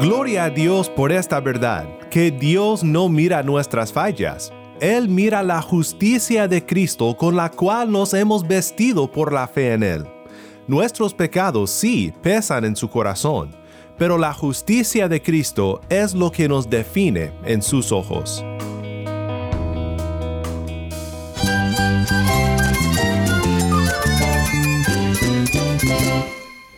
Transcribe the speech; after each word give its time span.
Gloria 0.00 0.44
a 0.44 0.50
Dios 0.50 0.88
por 0.88 1.10
esta 1.10 1.40
verdad, 1.40 1.84
que 2.08 2.30
Dios 2.30 2.84
no 2.84 3.08
mira 3.08 3.42
nuestras 3.42 3.92
fallas. 3.92 4.52
Él 4.80 5.08
mira 5.08 5.42
la 5.42 5.60
justicia 5.60 6.46
de 6.46 6.64
Cristo 6.64 7.16
con 7.16 7.34
la 7.34 7.50
cual 7.50 7.90
nos 7.90 8.14
hemos 8.14 8.46
vestido 8.46 9.10
por 9.10 9.32
la 9.32 9.48
fe 9.48 9.72
en 9.72 9.82
Él. 9.82 10.06
Nuestros 10.68 11.12
pecados 11.14 11.70
sí 11.70 12.12
pesan 12.22 12.64
en 12.64 12.76
su 12.76 12.88
corazón, 12.88 13.50
pero 13.98 14.18
la 14.18 14.32
justicia 14.32 15.08
de 15.08 15.20
Cristo 15.20 15.80
es 15.88 16.14
lo 16.14 16.30
que 16.30 16.48
nos 16.48 16.70
define 16.70 17.32
en 17.44 17.60
sus 17.60 17.90
ojos. 17.90 18.44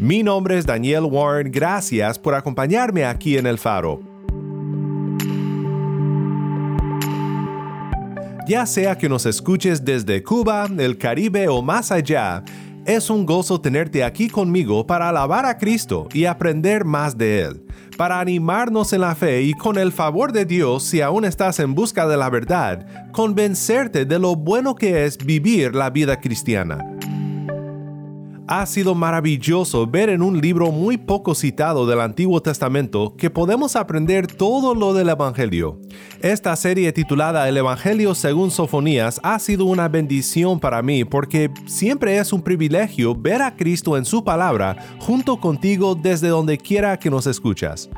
Mi 0.00 0.22
nombre 0.22 0.56
es 0.56 0.64
Daniel 0.64 1.04
Warren, 1.04 1.52
gracias 1.52 2.18
por 2.18 2.34
acompañarme 2.34 3.04
aquí 3.04 3.36
en 3.36 3.46
El 3.46 3.58
Faro. 3.58 4.00
Ya 8.48 8.64
sea 8.64 8.96
que 8.96 9.10
nos 9.10 9.26
escuches 9.26 9.84
desde 9.84 10.22
Cuba, 10.22 10.66
el 10.78 10.96
Caribe 10.96 11.48
o 11.48 11.60
más 11.60 11.92
allá, 11.92 12.42
es 12.86 13.10
un 13.10 13.26
gozo 13.26 13.60
tenerte 13.60 14.02
aquí 14.02 14.30
conmigo 14.30 14.86
para 14.86 15.10
alabar 15.10 15.44
a 15.44 15.58
Cristo 15.58 16.08
y 16.14 16.24
aprender 16.24 16.86
más 16.86 17.18
de 17.18 17.42
Él, 17.42 17.62
para 17.98 18.20
animarnos 18.20 18.94
en 18.94 19.02
la 19.02 19.14
fe 19.14 19.42
y 19.42 19.52
con 19.52 19.76
el 19.76 19.92
favor 19.92 20.32
de 20.32 20.46
Dios, 20.46 20.82
si 20.82 21.02
aún 21.02 21.26
estás 21.26 21.60
en 21.60 21.74
busca 21.74 22.08
de 22.08 22.16
la 22.16 22.30
verdad, 22.30 23.12
convencerte 23.12 24.06
de 24.06 24.18
lo 24.18 24.34
bueno 24.34 24.74
que 24.74 25.04
es 25.04 25.18
vivir 25.18 25.74
la 25.74 25.90
vida 25.90 26.18
cristiana 26.18 26.78
ha 28.50 28.66
sido 28.66 28.96
maravilloso 28.96 29.86
ver 29.86 30.08
en 30.08 30.22
un 30.22 30.40
libro 30.40 30.72
muy 30.72 30.96
poco 30.96 31.36
citado 31.36 31.86
del 31.86 32.00
Antiguo 32.00 32.42
Testamento 32.42 33.14
que 33.16 33.30
podemos 33.30 33.76
aprender 33.76 34.26
todo 34.26 34.74
lo 34.74 34.92
del 34.92 35.08
Evangelio. 35.08 35.78
Esta 36.20 36.56
serie 36.56 36.92
titulada 36.92 37.48
El 37.48 37.56
Evangelio 37.58 38.12
según 38.12 38.50
Sofonías 38.50 39.20
ha 39.22 39.38
sido 39.38 39.66
una 39.66 39.86
bendición 39.86 40.58
para 40.58 40.82
mí 40.82 41.04
porque 41.04 41.48
siempre 41.66 42.18
es 42.18 42.32
un 42.32 42.42
privilegio 42.42 43.14
ver 43.14 43.40
a 43.40 43.54
Cristo 43.54 43.96
en 43.96 44.04
su 44.04 44.24
palabra 44.24 44.76
junto 44.98 45.38
contigo 45.38 45.94
desde 45.94 46.26
donde 46.26 46.58
quiera 46.58 46.98
que 46.98 47.08
nos 47.08 47.28
escuchas. 47.28 47.88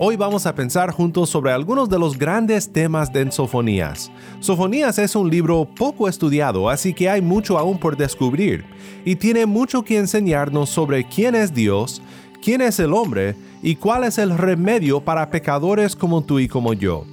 Hoy 0.00 0.14
vamos 0.14 0.46
a 0.46 0.54
pensar 0.54 0.92
juntos 0.92 1.28
sobre 1.28 1.50
algunos 1.50 1.88
de 1.88 1.98
los 1.98 2.16
grandes 2.16 2.72
temas 2.72 3.12
de 3.12 3.32
Sofonías. 3.32 4.12
Sofonías 4.38 4.96
es 4.96 5.16
un 5.16 5.28
libro 5.28 5.68
poco 5.74 6.08
estudiado, 6.08 6.70
así 6.70 6.94
que 6.94 7.10
hay 7.10 7.20
mucho 7.20 7.58
aún 7.58 7.78
por 7.78 7.96
descubrir, 7.96 8.64
y 9.04 9.16
tiene 9.16 9.44
mucho 9.44 9.82
que 9.82 9.98
enseñarnos 9.98 10.70
sobre 10.70 11.02
quién 11.02 11.34
es 11.34 11.52
Dios, 11.52 12.00
quién 12.40 12.60
es 12.60 12.78
el 12.78 12.92
hombre 12.92 13.34
y 13.60 13.74
cuál 13.74 14.04
es 14.04 14.18
el 14.18 14.38
remedio 14.38 15.00
para 15.00 15.30
pecadores 15.30 15.96
como 15.96 16.22
tú 16.22 16.38
y 16.38 16.46
como 16.46 16.74
yo. 16.74 17.04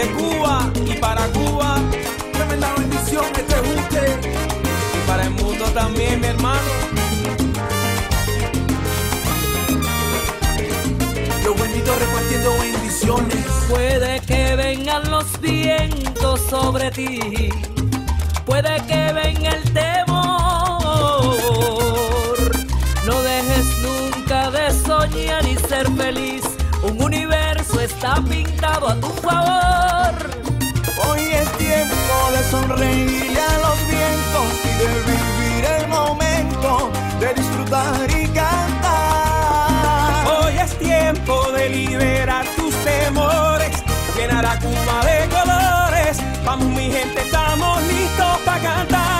De 0.00 0.06
Cuba 0.12 0.70
y 0.86 0.94
para 0.94 1.26
Cuba. 1.28 1.76
Tremenda 2.32 2.72
bendición 2.74 3.24
que 3.34 3.42
te 3.42 3.60
guste. 3.60 4.18
Y 4.96 5.06
para 5.06 5.24
el 5.24 5.30
mundo 5.30 5.64
también, 5.74 6.20
mi 6.20 6.26
hermano. 6.28 6.70
Los 11.44 11.60
benditos 11.60 11.98
repartiendo 11.98 12.50
bendiciones. 12.58 13.46
Puede 13.68 14.20
que 14.20 14.56
vengan 14.56 15.10
los 15.10 15.38
vientos 15.40 16.40
sobre 16.48 16.90
ti. 16.90 17.50
Puede 18.46 18.76
que 18.86 19.12
venga 19.12 19.50
el 19.50 19.64
temor. 19.74 20.16
No 23.06 23.22
dejes 23.22 23.66
nunca 23.82 24.50
de 24.50 24.70
soñar 24.86 25.46
y 25.46 25.56
ser 25.68 25.86
feliz. 25.92 26.49
Está 28.02 28.14
pintado 28.22 28.88
a 28.88 28.94
tu 28.94 29.08
favor. 29.08 30.14
Hoy 31.06 31.20
es 31.20 31.52
tiempo 31.58 32.30
de 32.32 32.42
sonreírle 32.50 33.38
a 33.38 33.58
los 33.58 33.78
vientos 33.88 34.46
y 34.64 34.68
de 34.80 34.88
vivir 35.10 35.64
el 35.66 35.86
momento, 35.88 36.90
de 37.20 37.34
disfrutar 37.34 38.10
y 38.10 38.26
cantar. 38.28 40.26
Hoy 40.28 40.56
es 40.56 40.78
tiempo 40.78 41.52
de 41.52 41.68
liberar 41.68 42.46
tus 42.56 42.74
temores, 42.84 43.76
llenar 44.16 44.46
a 44.46 44.58
Cuba 44.58 45.04
de 45.04 45.28
colores. 45.28 46.22
Vamos 46.42 46.68
mi 46.68 46.90
gente, 46.90 47.20
estamos 47.20 47.82
listos 47.82 48.38
para 48.46 48.62
cantar. 48.62 49.10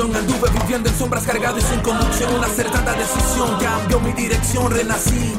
Anduve 0.00 0.48
viviendo 0.62 0.88
en 0.88 0.96
sombras 0.96 1.24
cargado 1.24 1.58
y 1.58 1.60
sin 1.60 1.78
conducción. 1.80 2.34
Una 2.34 2.46
acertada 2.46 2.94
decisión 2.94 3.58
cambió 3.60 4.00
mi 4.00 4.12
dirección, 4.12 4.70
renací. 4.70 5.34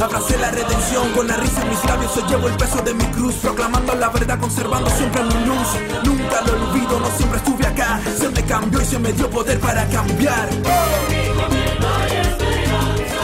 Abracé 0.00 0.38
la 0.38 0.50
redención 0.50 1.12
con 1.12 1.28
la 1.28 1.36
risa 1.36 1.60
en 1.60 1.68
mis 1.68 1.84
labios. 1.84 2.16
Hoy 2.16 2.22
llevo 2.26 2.48
el 2.48 2.54
peso 2.54 2.80
de 2.80 2.94
mi 2.94 3.04
cruz, 3.08 3.34
proclamando 3.34 3.94
la 3.94 4.08
verdad, 4.08 4.40
conservando 4.40 4.88
siempre 4.88 5.22
mi 5.24 5.44
luz. 5.44 5.68
Nunca 6.02 6.40
lo 6.40 6.52
olvido, 6.52 6.98
no 6.98 7.10
siempre 7.14 7.38
estuve 7.40 7.66
acá. 7.66 8.00
Se 8.18 8.30
me 8.30 8.42
cambió 8.42 8.80
y 8.80 8.84
se 8.86 8.98
me 8.98 9.12
dio 9.12 9.28
poder 9.28 9.60
para 9.60 9.86
cambiar. 9.90 10.48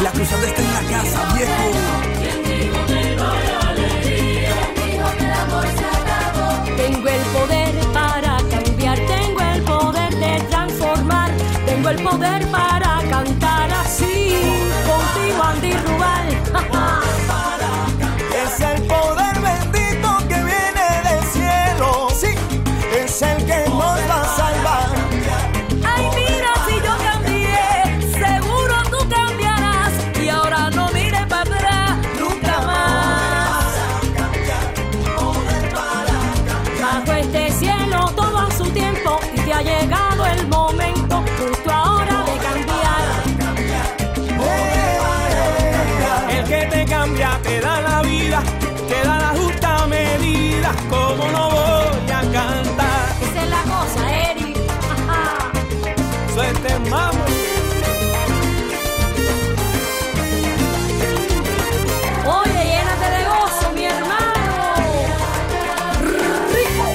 La 0.03 0.13
cruzada 0.13 0.47
está 0.47 0.61
en 0.61 0.75
la 0.75 0.81
casa, 0.91 1.35
viejo. 1.35 1.86
Como 51.07 51.25
no 51.31 51.51
voy 51.51 52.11
a 52.11 52.21
cantar? 52.21 53.07
Esa 53.23 53.43
es 53.45 53.51
la 53.51 53.63
cosa, 53.63 54.01
Eri. 54.29 54.55
Ajá. 54.91 55.53
Suerte, 56.35 56.79
mamo. 56.91 57.25
Oye, 62.27 62.61
llénate 62.71 63.09
de 63.17 63.25
gozo, 63.25 63.67
mi 63.73 63.85
hermano. 63.85 64.75
Rico. 66.53 66.87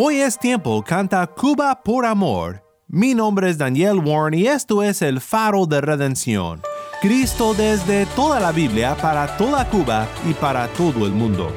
Hoy 0.00 0.18
es 0.18 0.38
tiempo, 0.38 0.84
canta 0.84 1.26
Cuba 1.26 1.82
por 1.82 2.06
amor. 2.06 2.62
Mi 2.86 3.16
nombre 3.16 3.50
es 3.50 3.58
Daniel 3.58 3.98
Warren 3.98 4.38
y 4.38 4.46
esto 4.46 4.84
es 4.84 5.02
el 5.02 5.20
faro 5.20 5.66
de 5.66 5.80
redención. 5.80 6.62
Cristo 7.02 7.52
desde 7.52 8.06
toda 8.14 8.38
la 8.38 8.52
Biblia 8.52 8.96
para 9.02 9.36
toda 9.36 9.68
Cuba 9.68 10.06
y 10.24 10.34
para 10.34 10.68
todo 10.68 11.04
el 11.04 11.10
mundo. 11.10 11.50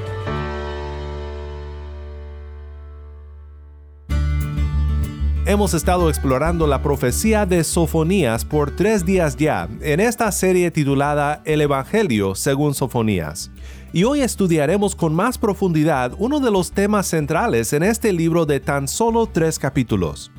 Hemos 5.46 5.76
estado 5.76 6.10
explorando 6.10 6.66
la 6.66 6.82
profecía 6.82 7.46
de 7.46 7.64
Sofonías 7.64 8.44
por 8.44 8.76
tres 8.76 9.06
días 9.06 9.36
ya 9.38 9.70
en 9.82 10.00
esta 10.00 10.32
serie 10.32 10.72
titulada 10.72 11.44
El 11.46 11.62
Evangelio 11.62 12.34
según 12.34 12.74
Sofonías. 12.74 13.52
Y 13.94 14.06
hoy 14.06 14.22
estudiaremos 14.22 14.96
con 14.96 15.14
más 15.14 15.38
profundidad 15.38 16.14
uno 16.18 16.40
de 16.40 16.50
los 16.50 16.72
temas 16.72 17.08
centrales 17.08 17.74
en 17.74 17.84
este 17.84 18.14
libro 18.14 18.46
de 18.46 18.62
tan 18.62 18.88
solo 18.88 19.28
tres 19.28 19.60
capítulos. 19.60 20.32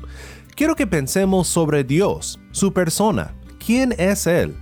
Quiero 0.55 0.75
que 0.75 0.87
pensemos 0.87 1.47
sobre 1.47 1.83
Dios, 1.83 2.39
su 2.51 2.73
persona, 2.73 3.35
quién 3.63 3.93
es 3.99 4.25
Él. 4.25 4.55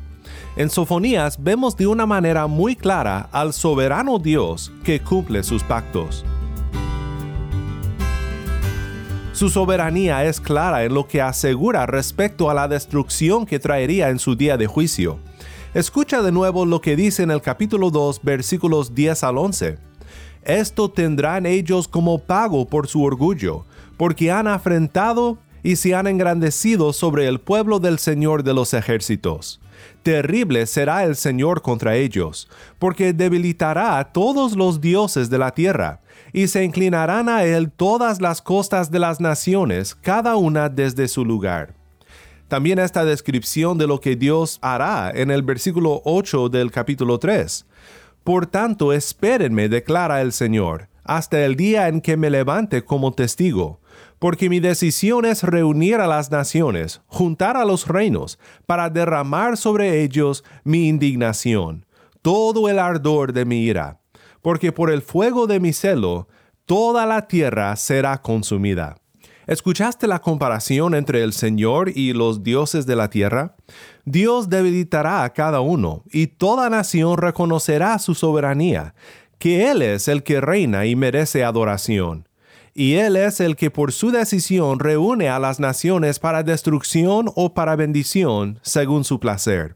En 0.57 0.69
Sofonías 0.69 1.41
vemos 1.41 1.77
de 1.77 1.87
una 1.87 2.05
manera 2.05 2.47
muy 2.47 2.75
clara 2.75 3.29
al 3.31 3.53
soberano 3.53 4.19
Dios 4.19 4.73
que 4.83 4.99
cumple 4.99 5.43
sus 5.43 5.63
pactos. 5.63 6.25
Su 9.31 9.49
soberanía 9.49 10.25
es 10.25 10.41
clara 10.41 10.83
en 10.83 10.93
lo 10.93 11.07
que 11.07 11.21
asegura 11.21 11.85
respecto 11.85 12.49
a 12.49 12.53
la 12.53 12.67
destrucción 12.67 13.45
que 13.45 13.59
traería 13.59 14.09
en 14.09 14.19
su 14.19 14.35
día 14.35 14.57
de 14.57 14.67
juicio. 14.67 15.19
Escucha 15.73 16.21
de 16.21 16.33
nuevo 16.33 16.65
lo 16.65 16.81
que 16.81 16.97
dice 16.97 17.23
en 17.23 17.31
el 17.31 17.41
capítulo 17.41 17.91
2 17.91 18.23
versículos 18.23 18.93
10 18.93 19.23
al 19.23 19.37
11. 19.37 19.77
Esto 20.43 20.91
tendrán 20.91 21.45
ellos 21.45 21.87
como 21.87 22.19
pago 22.19 22.67
por 22.67 22.89
su 22.89 23.01
orgullo, 23.01 23.63
porque 23.95 24.31
han 24.31 24.47
afrentado 24.47 25.37
y 25.63 25.77
se 25.77 25.95
han 25.95 26.07
engrandecido 26.07 26.91
sobre 26.91 27.25
el 27.25 27.39
pueblo 27.39 27.79
del 27.79 27.99
Señor 27.99 28.43
de 28.43 28.53
los 28.53 28.73
ejércitos. 28.73 29.61
Terrible 30.03 30.65
será 30.65 31.05
el 31.05 31.15
Señor 31.15 31.61
contra 31.61 31.95
ellos, 31.95 32.49
porque 32.77 33.13
debilitará 33.13 33.97
a 33.97 34.11
todos 34.11 34.57
los 34.57 34.81
dioses 34.81 35.29
de 35.29 35.37
la 35.37 35.51
tierra, 35.51 36.01
y 36.33 36.49
se 36.49 36.65
inclinarán 36.65 37.29
a 37.29 37.45
él 37.45 37.71
todas 37.71 38.19
las 38.19 38.41
costas 38.41 38.91
de 38.91 38.99
las 38.99 39.21
naciones, 39.21 39.95
cada 39.95 40.35
una 40.35 40.67
desde 40.67 41.07
su 41.07 41.23
lugar. 41.23 41.80
También 42.51 42.79
esta 42.79 43.05
descripción 43.05 43.77
de 43.77 43.87
lo 43.87 44.01
que 44.01 44.17
Dios 44.17 44.59
hará 44.61 45.09
en 45.15 45.31
el 45.31 45.41
versículo 45.41 46.01
8 46.03 46.49
del 46.49 46.69
capítulo 46.69 47.17
3. 47.17 47.65
Por 48.25 48.45
tanto, 48.45 48.91
espérenme, 48.91 49.69
declara 49.69 50.21
el 50.21 50.33
Señor, 50.33 50.89
hasta 51.05 51.45
el 51.45 51.55
día 51.55 51.87
en 51.87 52.01
que 52.01 52.17
me 52.17 52.29
levante 52.29 52.83
como 52.83 53.13
testigo, 53.13 53.79
porque 54.19 54.49
mi 54.49 54.59
decisión 54.59 55.23
es 55.23 55.43
reunir 55.43 56.01
a 56.01 56.07
las 56.07 56.29
naciones, 56.29 56.99
juntar 57.07 57.55
a 57.55 57.63
los 57.63 57.87
reinos, 57.87 58.37
para 58.65 58.89
derramar 58.89 59.55
sobre 59.55 60.03
ellos 60.03 60.43
mi 60.65 60.89
indignación, 60.89 61.85
todo 62.21 62.67
el 62.67 62.79
ardor 62.79 63.31
de 63.31 63.45
mi 63.45 63.63
ira, 63.63 64.01
porque 64.41 64.73
por 64.73 64.91
el 64.91 65.01
fuego 65.01 65.47
de 65.47 65.61
mi 65.61 65.71
celo, 65.71 66.27
toda 66.65 67.05
la 67.05 67.29
tierra 67.29 67.77
será 67.77 68.21
consumida. 68.21 69.00
¿Escuchaste 69.47 70.07
la 70.07 70.19
comparación 70.19 70.93
entre 70.93 71.23
el 71.23 71.33
Señor 71.33 71.89
y 71.89 72.13
los 72.13 72.43
dioses 72.43 72.85
de 72.85 72.95
la 72.95 73.09
tierra? 73.09 73.55
Dios 74.05 74.49
debilitará 74.49 75.23
a 75.23 75.33
cada 75.33 75.61
uno, 75.61 76.03
y 76.11 76.27
toda 76.27 76.69
nación 76.69 77.17
reconocerá 77.17 77.97
su 77.99 78.13
soberanía, 78.13 78.93
que 79.39 79.71
Él 79.71 79.81
es 79.81 80.07
el 80.07 80.23
que 80.23 80.41
reina 80.41 80.85
y 80.85 80.95
merece 80.95 81.43
adoración. 81.43 82.27
Y 82.73 82.93
Él 82.93 83.15
es 83.17 83.39
el 83.39 83.55
que 83.55 83.71
por 83.71 83.91
su 83.91 84.11
decisión 84.11 84.79
reúne 84.79 85.27
a 85.29 85.39
las 85.39 85.59
naciones 85.59 86.19
para 86.19 86.43
destrucción 86.43 87.31
o 87.35 87.53
para 87.53 87.75
bendición, 87.75 88.59
según 88.61 89.03
su 89.03 89.19
placer. 89.19 89.75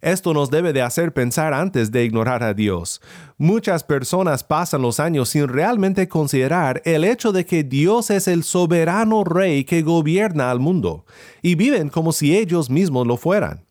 Esto 0.00 0.34
nos 0.34 0.50
debe 0.50 0.72
de 0.72 0.82
hacer 0.82 1.12
pensar 1.12 1.54
antes 1.54 1.90
de 1.90 2.04
ignorar 2.04 2.42
a 2.42 2.54
Dios. 2.54 3.00
Muchas 3.38 3.82
personas 3.84 4.44
pasan 4.44 4.82
los 4.82 5.00
años 5.00 5.30
sin 5.30 5.48
realmente 5.48 6.08
considerar 6.08 6.82
el 6.84 7.04
hecho 7.04 7.32
de 7.32 7.46
que 7.46 7.64
Dios 7.64 8.10
es 8.10 8.28
el 8.28 8.44
soberano 8.44 9.24
rey 9.24 9.64
que 9.64 9.82
gobierna 9.82 10.50
al 10.50 10.60
mundo, 10.60 11.06
y 11.42 11.54
viven 11.54 11.88
como 11.88 12.12
si 12.12 12.36
ellos 12.36 12.70
mismos 12.70 13.06
lo 13.06 13.16
fueran. 13.16 13.64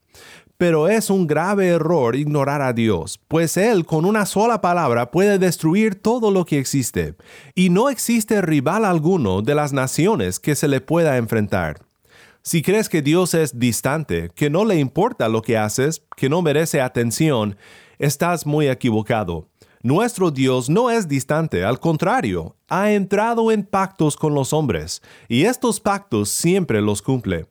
Pero 0.57 0.87
es 0.87 1.09
un 1.09 1.27
grave 1.27 1.67
error 1.67 2.15
ignorar 2.15 2.61
a 2.61 2.71
Dios, 2.71 3.19
pues 3.27 3.57
Él 3.57 3.85
con 3.85 4.05
una 4.05 4.25
sola 4.25 4.61
palabra 4.61 5.11
puede 5.11 5.37
destruir 5.37 5.95
todo 5.95 6.31
lo 6.31 6.45
que 6.45 6.59
existe, 6.59 7.15
y 7.55 7.69
no 7.69 7.89
existe 7.89 8.41
rival 8.41 8.85
alguno 8.85 9.41
de 9.41 9.53
las 9.53 9.73
naciones 9.73 10.39
que 10.39 10.55
se 10.55 10.69
le 10.69 10.79
pueda 10.79 11.17
enfrentar. 11.17 11.84
Si 12.47 12.61
crees 12.61 12.89
que 12.89 13.01
Dios 13.01 13.33
es 13.33 13.57
distante, 13.57 14.29
que 14.35 14.51
no 14.51 14.65
le 14.65 14.77
importa 14.77 15.27
lo 15.29 15.41
que 15.41 15.57
haces, 15.57 16.03
que 16.15 16.29
no 16.29 16.43
merece 16.43 16.79
atención, 16.79 17.57
estás 17.97 18.45
muy 18.45 18.67
equivocado. 18.67 19.47
Nuestro 19.81 20.29
Dios 20.29 20.69
no 20.69 20.91
es 20.91 21.07
distante, 21.07 21.63
al 21.65 21.79
contrario, 21.79 22.55
ha 22.69 22.91
entrado 22.91 23.51
en 23.51 23.63
pactos 23.63 24.15
con 24.15 24.35
los 24.35 24.53
hombres, 24.53 25.01
y 25.27 25.45
estos 25.45 25.79
pactos 25.79 26.29
siempre 26.29 26.81
los 26.81 27.01
cumple. 27.01 27.47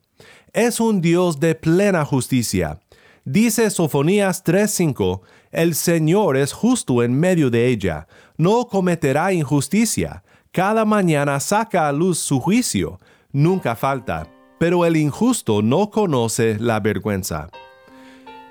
Es 0.53 0.79
un 0.79 1.01
Dios 1.01 1.41
de 1.41 1.57
plena 1.57 2.05
justicia. 2.05 2.79
Dice 3.25 3.71
Sofonías 3.71 4.45
3:5, 4.45 5.23
El 5.51 5.75
Señor 5.75 6.37
es 6.37 6.53
justo 6.53 7.03
en 7.03 7.19
medio 7.19 7.51
de 7.51 7.67
ella, 7.67 8.07
no 8.37 8.69
cometerá 8.69 9.33
injusticia, 9.33 10.23
cada 10.53 10.85
mañana 10.85 11.41
saca 11.41 11.89
a 11.89 11.93
luz 11.93 12.21
su 12.21 12.39
juicio, 12.39 13.01
nunca 13.33 13.75
falta 13.75 14.29
pero 14.59 14.85
el 14.85 14.97
injusto 14.97 15.63
no 15.63 15.91
conoce 15.91 16.59
la 16.59 16.81
vergüenza. 16.81 17.51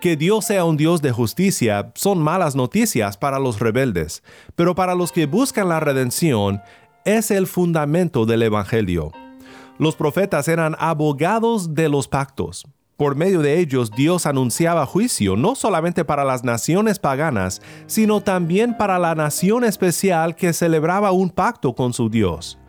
Que 0.01 0.17
Dios 0.17 0.45
sea 0.45 0.65
un 0.65 0.75
Dios 0.75 1.01
de 1.01 1.13
justicia 1.13 1.91
son 1.95 2.21
malas 2.21 2.55
noticias 2.55 3.15
para 3.15 3.39
los 3.39 3.59
rebeldes, 3.59 4.21
pero 4.55 4.75
para 4.75 4.95
los 4.95 5.11
que 5.13 5.27
buscan 5.27 5.69
la 5.69 5.79
redención 5.79 6.61
es 7.05 7.31
el 7.31 7.47
fundamento 7.47 8.25
del 8.25 8.43
Evangelio. 8.43 9.11
Los 9.79 9.95
profetas 9.95 10.47
eran 10.47 10.75
abogados 10.77 11.73
de 11.73 11.89
los 11.89 12.07
pactos. 12.07 12.65
Por 12.97 13.15
medio 13.15 13.41
de 13.41 13.59
ellos 13.59 13.91
Dios 13.91 14.25
anunciaba 14.25 14.85
juicio 14.85 15.35
no 15.35 15.55
solamente 15.55 16.05
para 16.05 16.23
las 16.23 16.43
naciones 16.43 16.99
paganas, 16.99 17.61
sino 17.87 18.21
también 18.21 18.77
para 18.77 18.99
la 18.99 19.15
nación 19.15 19.63
especial 19.63 20.35
que 20.35 20.53
celebraba 20.53 21.11
un 21.11 21.29
pacto 21.29 21.73
con 21.73 21.91
su 21.93 22.09
Dios. 22.09 22.59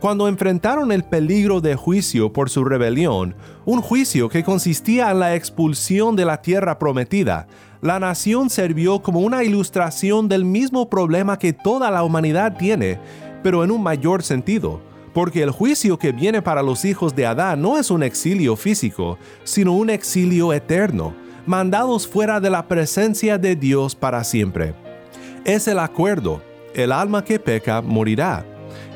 Cuando 0.00 0.28
enfrentaron 0.28 0.92
el 0.92 1.02
peligro 1.02 1.60
de 1.60 1.74
juicio 1.74 2.32
por 2.32 2.50
su 2.50 2.64
rebelión, 2.64 3.34
un 3.64 3.82
juicio 3.82 4.28
que 4.28 4.44
consistía 4.44 5.10
en 5.10 5.18
la 5.18 5.34
expulsión 5.34 6.14
de 6.14 6.24
la 6.24 6.40
tierra 6.40 6.78
prometida, 6.78 7.48
la 7.80 7.98
nación 7.98 8.48
sirvió 8.48 9.02
como 9.02 9.20
una 9.20 9.42
ilustración 9.42 10.28
del 10.28 10.44
mismo 10.44 10.88
problema 10.88 11.38
que 11.38 11.52
toda 11.52 11.90
la 11.90 12.04
humanidad 12.04 12.56
tiene, 12.56 13.00
pero 13.42 13.64
en 13.64 13.70
un 13.70 13.82
mayor 13.82 14.22
sentido 14.22 14.80
porque 15.18 15.42
el 15.42 15.50
juicio 15.50 15.98
que 15.98 16.12
viene 16.12 16.42
para 16.42 16.62
los 16.62 16.84
hijos 16.84 17.16
de 17.16 17.26
Adán 17.26 17.60
no 17.60 17.76
es 17.76 17.90
un 17.90 18.04
exilio 18.04 18.54
físico, 18.54 19.18
sino 19.42 19.72
un 19.72 19.90
exilio 19.90 20.52
eterno, 20.52 21.12
mandados 21.44 22.06
fuera 22.06 22.38
de 22.38 22.50
la 22.50 22.68
presencia 22.68 23.36
de 23.36 23.56
Dios 23.56 23.96
para 23.96 24.22
siempre. 24.22 24.74
Es 25.44 25.66
el 25.66 25.80
acuerdo, 25.80 26.40
el 26.72 26.92
alma 26.92 27.24
que 27.24 27.40
peca 27.40 27.82
morirá. 27.82 28.44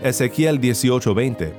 Ezequiel 0.02 0.60
18:20. 0.60 1.52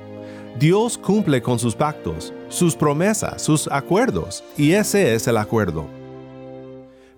Dios 0.58 0.98
cumple 0.98 1.42
con 1.42 1.58
sus 1.58 1.74
pactos, 1.74 2.32
sus 2.48 2.76
promesas, 2.76 3.42
sus 3.42 3.66
acuerdos, 3.68 4.44
y 4.56 4.72
ese 4.72 5.14
es 5.14 5.26
el 5.26 5.36
acuerdo. 5.36 5.86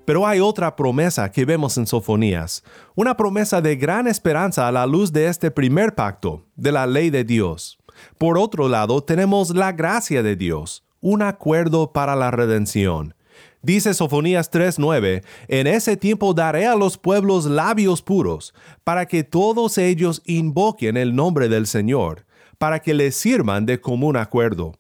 Pero 0.04 0.26
hay 0.26 0.38
otra 0.38 0.76
promesa 0.76 1.30
que 1.32 1.44
vemos 1.44 1.76
en 1.78 1.86
Sofonías, 1.86 2.62
una 2.94 3.16
promesa 3.16 3.60
de 3.60 3.74
gran 3.74 4.06
esperanza 4.06 4.68
a 4.68 4.72
la 4.72 4.86
luz 4.86 5.12
de 5.12 5.26
este 5.26 5.50
primer 5.50 5.96
pacto, 5.96 6.44
de 6.54 6.70
la 6.70 6.86
ley 6.86 7.10
de 7.10 7.24
Dios. 7.24 7.78
Por 8.16 8.38
otro 8.38 8.68
lado, 8.68 9.02
tenemos 9.02 9.50
la 9.50 9.72
gracia 9.72 10.22
de 10.22 10.36
Dios, 10.36 10.84
un 11.00 11.22
acuerdo 11.22 11.92
para 11.92 12.14
la 12.14 12.30
redención. 12.30 13.14
Dice 13.62 13.94
Sofonías 13.94 14.50
3:9, 14.50 15.22
En 15.48 15.66
ese 15.66 15.96
tiempo 15.96 16.34
daré 16.34 16.66
a 16.66 16.76
los 16.76 16.98
pueblos 16.98 17.46
labios 17.46 18.02
puros, 18.02 18.54
para 18.84 19.06
que 19.06 19.24
todos 19.24 19.78
ellos 19.78 20.22
invoquen 20.24 20.96
el 20.96 21.14
nombre 21.14 21.48
del 21.48 21.66
Señor, 21.66 22.26
para 22.58 22.80
que 22.80 22.94
les 22.94 23.16
sirvan 23.16 23.66
de 23.66 23.80
común 23.80 24.16
acuerdo. 24.16 24.74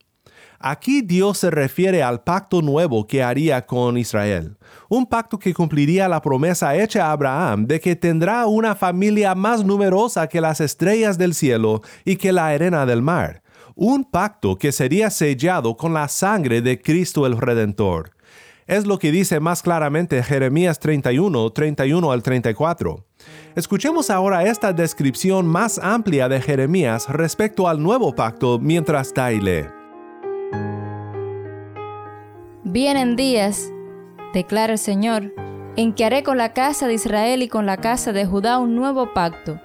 Aquí 0.58 1.02
Dios 1.02 1.38
se 1.38 1.50
refiere 1.50 2.02
al 2.02 2.22
pacto 2.22 2.62
nuevo 2.62 3.06
que 3.06 3.22
haría 3.22 3.66
con 3.66 3.98
Israel, 3.98 4.56
un 4.88 5.06
pacto 5.06 5.38
que 5.38 5.52
cumpliría 5.52 6.08
la 6.08 6.22
promesa 6.22 6.74
hecha 6.76 7.06
a 7.06 7.12
Abraham 7.12 7.66
de 7.66 7.80
que 7.80 7.94
tendrá 7.94 8.46
una 8.46 8.74
familia 8.74 9.34
más 9.34 9.64
numerosa 9.64 10.28
que 10.28 10.40
las 10.40 10.60
estrellas 10.60 11.18
del 11.18 11.34
cielo 11.34 11.82
y 12.04 12.16
que 12.16 12.32
la 12.32 12.46
arena 12.46 12.86
del 12.86 13.02
mar, 13.02 13.42
un 13.74 14.04
pacto 14.04 14.56
que 14.56 14.72
sería 14.72 15.10
sellado 15.10 15.76
con 15.76 15.92
la 15.92 16.08
sangre 16.08 16.62
de 16.62 16.80
Cristo 16.80 17.26
el 17.26 17.36
Redentor. 17.36 18.15
Es 18.66 18.84
lo 18.84 18.98
que 18.98 19.12
dice 19.12 19.38
más 19.38 19.62
claramente 19.62 20.24
Jeremías 20.24 20.80
31, 20.80 21.50
31 21.50 22.10
al 22.10 22.22
34. 22.24 23.04
Escuchemos 23.54 24.10
ahora 24.10 24.42
esta 24.42 24.72
descripción 24.72 25.46
más 25.46 25.78
amplia 25.78 26.28
de 26.28 26.40
Jeremías 26.40 27.08
respecto 27.08 27.68
al 27.68 27.80
nuevo 27.80 28.12
pacto 28.16 28.58
mientras 28.58 29.14
Taile. 29.14 29.70
Vienen 32.64 33.14
días, 33.14 33.70
declara 34.34 34.72
el 34.72 34.80
Señor, 34.80 35.32
en 35.76 35.94
que 35.94 36.04
haré 36.04 36.24
con 36.24 36.36
la 36.36 36.52
casa 36.52 36.88
de 36.88 36.94
Israel 36.94 37.42
y 37.42 37.48
con 37.48 37.66
la 37.66 37.76
casa 37.76 38.12
de 38.12 38.26
Judá 38.26 38.58
un 38.58 38.74
nuevo 38.74 39.14
pacto, 39.14 39.60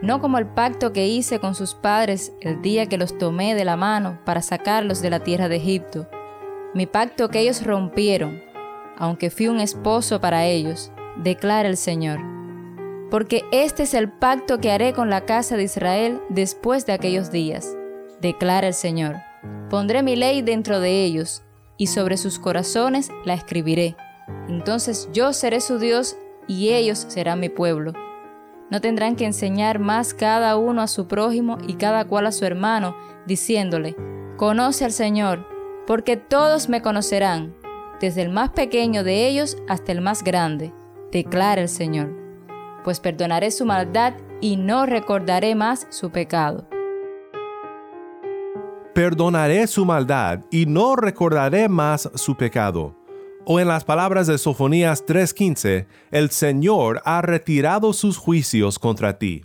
no 0.00 0.22
como 0.22 0.38
el 0.38 0.46
pacto 0.46 0.94
que 0.94 1.06
hice 1.06 1.38
con 1.38 1.54
sus 1.54 1.74
padres 1.74 2.32
el 2.40 2.62
día 2.62 2.86
que 2.86 2.96
los 2.96 3.18
tomé 3.18 3.54
de 3.54 3.66
la 3.66 3.76
mano 3.76 4.18
para 4.24 4.40
sacarlos 4.40 5.02
de 5.02 5.10
la 5.10 5.20
tierra 5.20 5.50
de 5.50 5.56
Egipto, 5.56 6.08
mi 6.78 6.86
pacto 6.86 7.28
que 7.28 7.40
ellos 7.40 7.64
rompieron, 7.64 8.40
aunque 8.96 9.30
fui 9.30 9.48
un 9.48 9.58
esposo 9.58 10.20
para 10.20 10.46
ellos, 10.46 10.92
declara 11.16 11.68
el 11.68 11.76
Señor. 11.76 12.20
Porque 13.10 13.44
este 13.50 13.82
es 13.82 13.94
el 13.94 14.12
pacto 14.12 14.60
que 14.60 14.70
haré 14.70 14.92
con 14.92 15.10
la 15.10 15.22
casa 15.22 15.56
de 15.56 15.64
Israel 15.64 16.20
después 16.28 16.86
de 16.86 16.92
aquellos 16.92 17.32
días, 17.32 17.76
declara 18.20 18.68
el 18.68 18.74
Señor. 18.74 19.16
Pondré 19.68 20.04
mi 20.04 20.14
ley 20.14 20.40
dentro 20.40 20.78
de 20.78 21.02
ellos, 21.02 21.42
y 21.78 21.88
sobre 21.88 22.16
sus 22.16 22.38
corazones 22.38 23.10
la 23.24 23.34
escribiré. 23.34 23.96
Entonces 24.48 25.08
yo 25.12 25.32
seré 25.32 25.60
su 25.60 25.80
Dios 25.80 26.16
y 26.46 26.74
ellos 26.74 27.06
serán 27.08 27.40
mi 27.40 27.48
pueblo. 27.48 27.92
No 28.70 28.80
tendrán 28.80 29.16
que 29.16 29.24
enseñar 29.24 29.80
más 29.80 30.14
cada 30.14 30.56
uno 30.56 30.80
a 30.80 30.86
su 30.86 31.08
prójimo 31.08 31.58
y 31.66 31.74
cada 31.74 32.04
cual 32.04 32.28
a 32.28 32.30
su 32.30 32.44
hermano, 32.44 32.94
diciéndole, 33.26 33.96
Conoce 34.36 34.84
al 34.84 34.92
Señor, 34.92 35.47
porque 35.88 36.16
todos 36.16 36.68
me 36.68 36.82
conocerán, 36.82 37.56
desde 38.00 38.22
el 38.22 38.28
más 38.28 38.50
pequeño 38.50 39.02
de 39.02 39.26
ellos 39.26 39.56
hasta 39.68 39.90
el 39.90 40.00
más 40.00 40.22
grande, 40.22 40.72
declara 41.10 41.62
el 41.62 41.68
Señor. 41.68 42.14
Pues 42.84 43.00
perdonaré 43.00 43.50
su 43.50 43.66
maldad 43.66 44.14
y 44.40 44.56
no 44.56 44.86
recordaré 44.86 45.56
más 45.56 45.88
su 45.90 46.10
pecado 46.10 46.68
perdonaré 48.98 49.68
su 49.68 49.84
maldad 49.84 50.40
y 50.50 50.66
no 50.66 50.96
recordaré 50.96 51.68
más 51.68 52.10
su 52.16 52.36
pecado. 52.36 52.96
O 53.46 53.60
en 53.60 53.68
las 53.68 53.84
palabras 53.84 54.26
de 54.26 54.38
Sofonías 54.38 55.06
3:15, 55.06 55.86
el 56.10 56.30
Señor 56.30 57.00
ha 57.04 57.22
retirado 57.22 57.92
sus 57.92 58.18
juicios 58.18 58.76
contra 58.80 59.16
ti. 59.16 59.44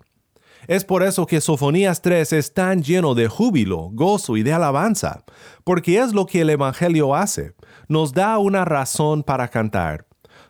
Es 0.67 0.85
por 0.85 1.03
eso 1.03 1.25
que 1.25 1.41
Sofonías 1.41 2.01
3 2.01 2.33
es 2.33 2.53
tan 2.53 2.83
lleno 2.83 3.15
de 3.15 3.27
júbilo, 3.27 3.89
gozo 3.91 4.37
y 4.37 4.43
de 4.43 4.53
alabanza, 4.53 5.23
porque 5.63 5.99
es 5.99 6.13
lo 6.13 6.25
que 6.25 6.41
el 6.41 6.49
Evangelio 6.49 7.15
hace, 7.15 7.53
nos 7.87 8.13
da 8.13 8.37
una 8.37 8.63
razón 8.63 9.23
para 9.23 9.49
cantar. 9.49 10.05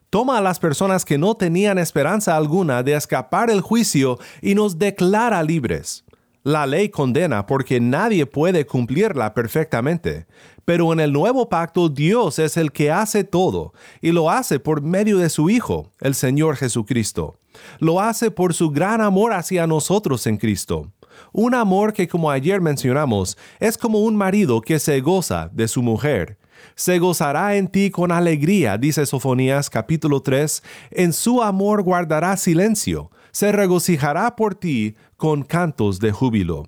Toma 0.10 0.38
a 0.38 0.42
las 0.42 0.60
personas 0.60 1.06
que 1.06 1.18
no 1.18 1.36
tenían 1.36 1.80
esperanza 1.80 2.38
alguna 2.38 2.84
de 2.84 2.94
escapar 2.94 3.50
el 3.50 3.62
juicio 3.62 4.20
y 4.44 4.54
nos 4.54 4.78
declara 4.78 5.42
libres. 5.42 6.06
La 6.44 6.68
ley 6.68 6.90
condena 6.90 7.46
porque 7.46 7.80
nadie 7.80 8.26
puede 8.26 8.66
cumplirla 8.66 9.34
perfectamente, 9.34 10.26
pero 10.66 10.92
en 10.92 11.00
el 11.00 11.14
nuevo 11.14 11.48
pacto 11.48 11.88
Dios 11.88 12.38
es 12.38 12.58
el 12.58 12.74
que 12.74 12.92
hace 12.92 13.24
todo, 13.24 13.74
y 14.02 14.12
lo 14.12 14.30
hace 14.30 14.60
por 14.60 14.82
medio 14.82 15.20
de 15.20 15.30
su 15.30 15.50
Hijo, 15.50 15.90
el 16.02 16.16
Señor 16.16 16.58
Jesucristo. 16.58 17.38
Lo 17.80 18.02
hace 18.02 18.30
por 18.30 18.54
su 18.54 18.72
gran 18.72 19.00
amor 19.00 19.32
hacia 19.32 19.68
nosotros 19.68 20.28
en 20.28 20.36
Cristo. 20.36 20.92
Un 21.32 21.56
amor 21.56 21.94
que, 21.94 22.10
como 22.10 22.30
ayer 22.30 22.60
mencionamos, 22.60 23.38
es 23.62 23.78
como 23.78 24.00
un 24.00 24.18
marido 24.18 24.60
que 24.60 24.80
se 24.80 25.00
goza 25.00 25.50
de 25.54 25.70
su 25.70 25.82
mujer. 25.82 26.38
Se 26.76 27.00
gozará 27.00 27.56
en 27.56 27.70
ti 27.70 27.90
con 27.90 28.12
alegría, 28.12 28.78
dice 28.78 29.06
Sofonías 29.06 29.70
capítulo 29.70 30.22
3, 30.22 30.62
en 30.92 31.14
su 31.14 31.42
amor 31.42 31.84
guardará 31.84 32.36
silencio 32.36 33.12
se 33.34 33.52
regocijará 33.52 34.36
por 34.36 34.54
ti 34.54 34.96
con 35.24 35.44
cantos 35.44 36.02
de 36.02 36.12
júbilo. 36.12 36.68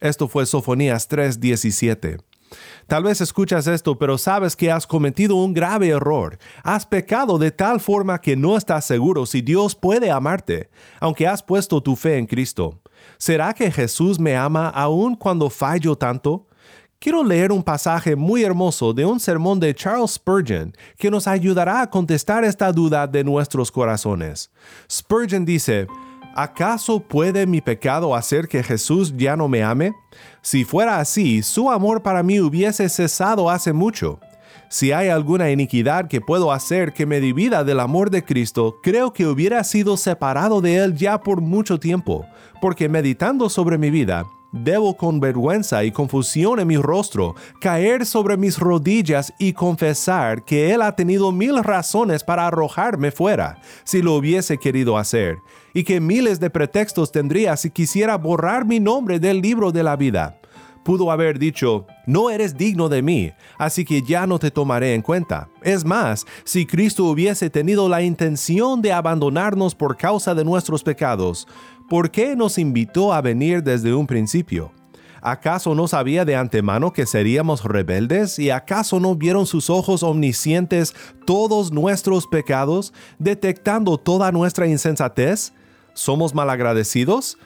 Esto 0.00 0.26
fue 0.26 0.46
Sofonías 0.46 1.10
3:17. 1.10 2.16
Tal 2.86 3.02
vez 3.02 3.20
escuchas 3.20 3.66
esto, 3.66 3.98
pero 3.98 4.16
sabes 4.16 4.56
que 4.56 4.72
has 4.72 4.86
cometido 4.86 5.36
un 5.36 5.52
grave 5.52 5.88
error. 5.88 6.38
Has 6.64 6.86
pecado 6.86 7.36
de 7.36 7.50
tal 7.50 7.80
forma 7.80 8.18
que 8.18 8.34
no 8.34 8.56
estás 8.56 8.86
seguro 8.86 9.26
si 9.26 9.42
Dios 9.42 9.74
puede 9.74 10.10
amarte, 10.10 10.70
aunque 11.00 11.28
has 11.28 11.42
puesto 11.42 11.82
tu 11.82 11.94
fe 11.94 12.16
en 12.16 12.24
Cristo. 12.24 12.80
¿Será 13.18 13.52
que 13.52 13.70
Jesús 13.70 14.18
me 14.18 14.38
ama 14.38 14.70
aún 14.70 15.14
cuando 15.14 15.50
fallo 15.50 15.94
tanto? 15.94 16.46
Quiero 16.98 17.22
leer 17.22 17.52
un 17.52 17.62
pasaje 17.62 18.16
muy 18.16 18.42
hermoso 18.42 18.94
de 18.94 19.04
un 19.04 19.20
sermón 19.20 19.60
de 19.60 19.74
Charles 19.74 20.12
Spurgeon 20.12 20.72
que 20.96 21.10
nos 21.10 21.28
ayudará 21.28 21.82
a 21.82 21.90
contestar 21.90 22.42
esta 22.42 22.72
duda 22.72 23.06
de 23.06 23.22
nuestros 23.22 23.70
corazones. 23.70 24.50
Spurgeon 24.90 25.44
dice, 25.44 25.86
¿acaso 26.34 27.00
puede 27.00 27.46
mi 27.46 27.60
pecado 27.60 28.14
hacer 28.14 28.48
que 28.48 28.62
Jesús 28.62 29.14
ya 29.16 29.36
no 29.36 29.48
me 29.48 29.62
ame? 29.62 29.94
Si 30.40 30.64
fuera 30.64 30.98
así, 30.98 31.42
su 31.42 31.70
amor 31.70 32.02
para 32.02 32.22
mí 32.22 32.40
hubiese 32.40 32.88
cesado 32.88 33.50
hace 33.50 33.72
mucho. 33.72 34.20
Si 34.68 34.90
hay 34.90 35.08
alguna 35.08 35.50
iniquidad 35.50 36.08
que 36.08 36.20
puedo 36.20 36.50
hacer 36.50 36.94
que 36.94 37.04
me 37.04 37.20
divida 37.20 37.62
del 37.62 37.78
amor 37.78 38.08
de 38.08 38.24
Cristo, 38.24 38.80
creo 38.82 39.12
que 39.12 39.26
hubiera 39.26 39.62
sido 39.64 39.96
separado 39.96 40.60
de 40.60 40.76
Él 40.76 40.96
ya 40.96 41.20
por 41.20 41.42
mucho 41.42 41.78
tiempo, 41.78 42.26
porque 42.60 42.88
meditando 42.88 43.50
sobre 43.50 43.76
mi 43.76 43.90
vida, 43.90 44.24
debo 44.52 44.96
con 44.96 45.18
vergüenza 45.18 45.82
y 45.84 45.90
confusión 45.90 46.60
en 46.60 46.68
mi 46.68 46.76
rostro 46.76 47.34
caer 47.60 48.06
sobre 48.06 48.36
mis 48.36 48.58
rodillas 48.58 49.32
y 49.38 49.54
confesar 49.54 50.44
que 50.44 50.72
Él 50.72 50.82
ha 50.82 50.94
tenido 50.94 51.32
mil 51.32 51.62
razones 51.64 52.22
para 52.22 52.46
arrojarme 52.46 53.10
fuera, 53.10 53.60
si 53.84 54.02
lo 54.02 54.14
hubiese 54.14 54.58
querido 54.58 54.98
hacer, 54.98 55.38
y 55.74 55.84
que 55.84 56.00
miles 56.00 56.38
de 56.38 56.50
pretextos 56.50 57.10
tendría 57.10 57.56
si 57.56 57.70
quisiera 57.70 58.16
borrar 58.16 58.66
mi 58.66 58.78
nombre 58.78 59.18
del 59.18 59.40
libro 59.40 59.72
de 59.72 59.82
la 59.82 59.96
vida. 59.96 60.38
Pudo 60.84 61.12
haber 61.12 61.38
dicho, 61.38 61.86
no 62.06 62.28
eres 62.28 62.56
digno 62.56 62.88
de 62.88 63.02
mí, 63.02 63.32
así 63.56 63.84
que 63.84 64.02
ya 64.02 64.26
no 64.26 64.40
te 64.40 64.50
tomaré 64.50 64.94
en 64.94 65.02
cuenta. 65.02 65.48
Es 65.62 65.84
más, 65.84 66.26
si 66.42 66.66
Cristo 66.66 67.04
hubiese 67.04 67.50
tenido 67.50 67.88
la 67.88 68.02
intención 68.02 68.82
de 68.82 68.92
abandonarnos 68.92 69.76
por 69.76 69.96
causa 69.96 70.34
de 70.34 70.44
nuestros 70.44 70.82
pecados, 70.82 71.46
¿por 71.92 72.10
qué 72.10 72.34
nos 72.36 72.56
invitó 72.56 73.12
a 73.12 73.20
venir 73.20 73.62
desde 73.62 73.92
un 73.92 74.06
principio? 74.06 74.72
¿Acaso 75.20 75.74
no 75.74 75.86
sabía 75.86 76.24
de 76.24 76.36
antemano 76.36 76.90
que 76.90 77.04
seríamos 77.04 77.62
rebeldes? 77.62 78.38
¿Y 78.38 78.48
acaso 78.48 78.98
no 78.98 79.14
vieron 79.14 79.44
sus 79.44 79.68
ojos 79.68 80.02
omniscientes 80.02 80.94
todos 81.26 81.70
nuestros 81.70 82.26
pecados, 82.26 82.94
detectando 83.18 83.98
toda 83.98 84.32
nuestra 84.32 84.66
insensatez? 84.66 85.52
¿Somos 85.92 86.34
malagradecidos? 86.34 87.36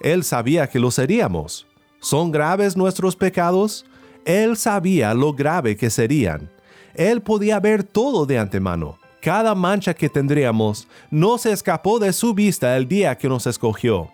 Él 0.00 0.22
sabía 0.22 0.68
que 0.68 0.78
lo 0.78 0.92
seríamos. 0.92 1.66
¿Son 1.98 2.30
graves 2.30 2.76
nuestros 2.76 3.16
pecados? 3.16 3.86
Él 4.24 4.56
sabía 4.56 5.14
lo 5.14 5.32
grave 5.32 5.76
que 5.76 5.90
serían. 5.90 6.48
Él 6.94 7.22
podía 7.22 7.58
ver 7.58 7.82
todo 7.82 8.24
de 8.24 8.38
antemano. 8.38 9.00
Cada 9.26 9.56
mancha 9.56 9.92
que 9.92 10.08
tendríamos 10.08 10.86
no 11.10 11.36
se 11.36 11.50
escapó 11.50 11.98
de 11.98 12.12
su 12.12 12.32
vista 12.32 12.76
el 12.76 12.86
día 12.86 13.18
que 13.18 13.28
nos 13.28 13.48
escogió. 13.48 14.08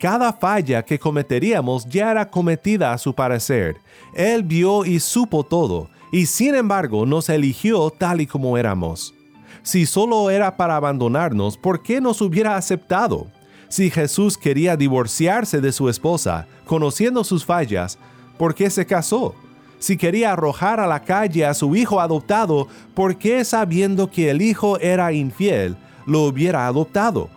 Cada 0.00 0.32
falla 0.32 0.84
que 0.84 0.98
cometeríamos 0.98 1.86
ya 1.86 2.10
era 2.10 2.28
cometida 2.28 2.92
a 2.92 2.98
su 2.98 3.14
parecer. 3.14 3.76
Él 4.14 4.42
vio 4.42 4.84
y 4.84 4.98
supo 4.98 5.44
todo, 5.44 5.88
y 6.10 6.26
sin 6.26 6.56
embargo 6.56 7.06
nos 7.06 7.28
eligió 7.28 7.88
tal 7.90 8.20
y 8.20 8.26
como 8.26 8.58
éramos. 8.58 9.14
Si 9.62 9.86
solo 9.86 10.28
era 10.28 10.56
para 10.56 10.74
abandonarnos, 10.74 11.56
¿por 11.56 11.80
qué 11.80 12.00
nos 12.00 12.20
hubiera 12.20 12.56
aceptado? 12.56 13.28
Si 13.68 13.90
Jesús 13.90 14.36
quería 14.36 14.76
divorciarse 14.76 15.60
de 15.60 15.70
su 15.70 15.88
esposa, 15.88 16.48
conociendo 16.66 17.22
sus 17.22 17.44
fallas, 17.44 17.96
¿por 18.36 18.56
qué 18.56 18.70
se 18.70 18.84
casó? 18.84 19.36
Si 19.78 19.96
quería 19.96 20.32
arrojar 20.32 20.80
a 20.80 20.86
la 20.86 21.00
calle 21.00 21.46
a 21.46 21.54
su 21.54 21.76
hijo 21.76 22.00
adoptado, 22.00 22.68
¿por 22.94 23.16
qué 23.16 23.44
sabiendo 23.44 24.10
que 24.10 24.30
el 24.30 24.42
hijo 24.42 24.78
era 24.80 25.12
infiel, 25.12 25.76
lo 26.06 26.22
hubiera 26.22 26.66
adoptado? 26.66 27.28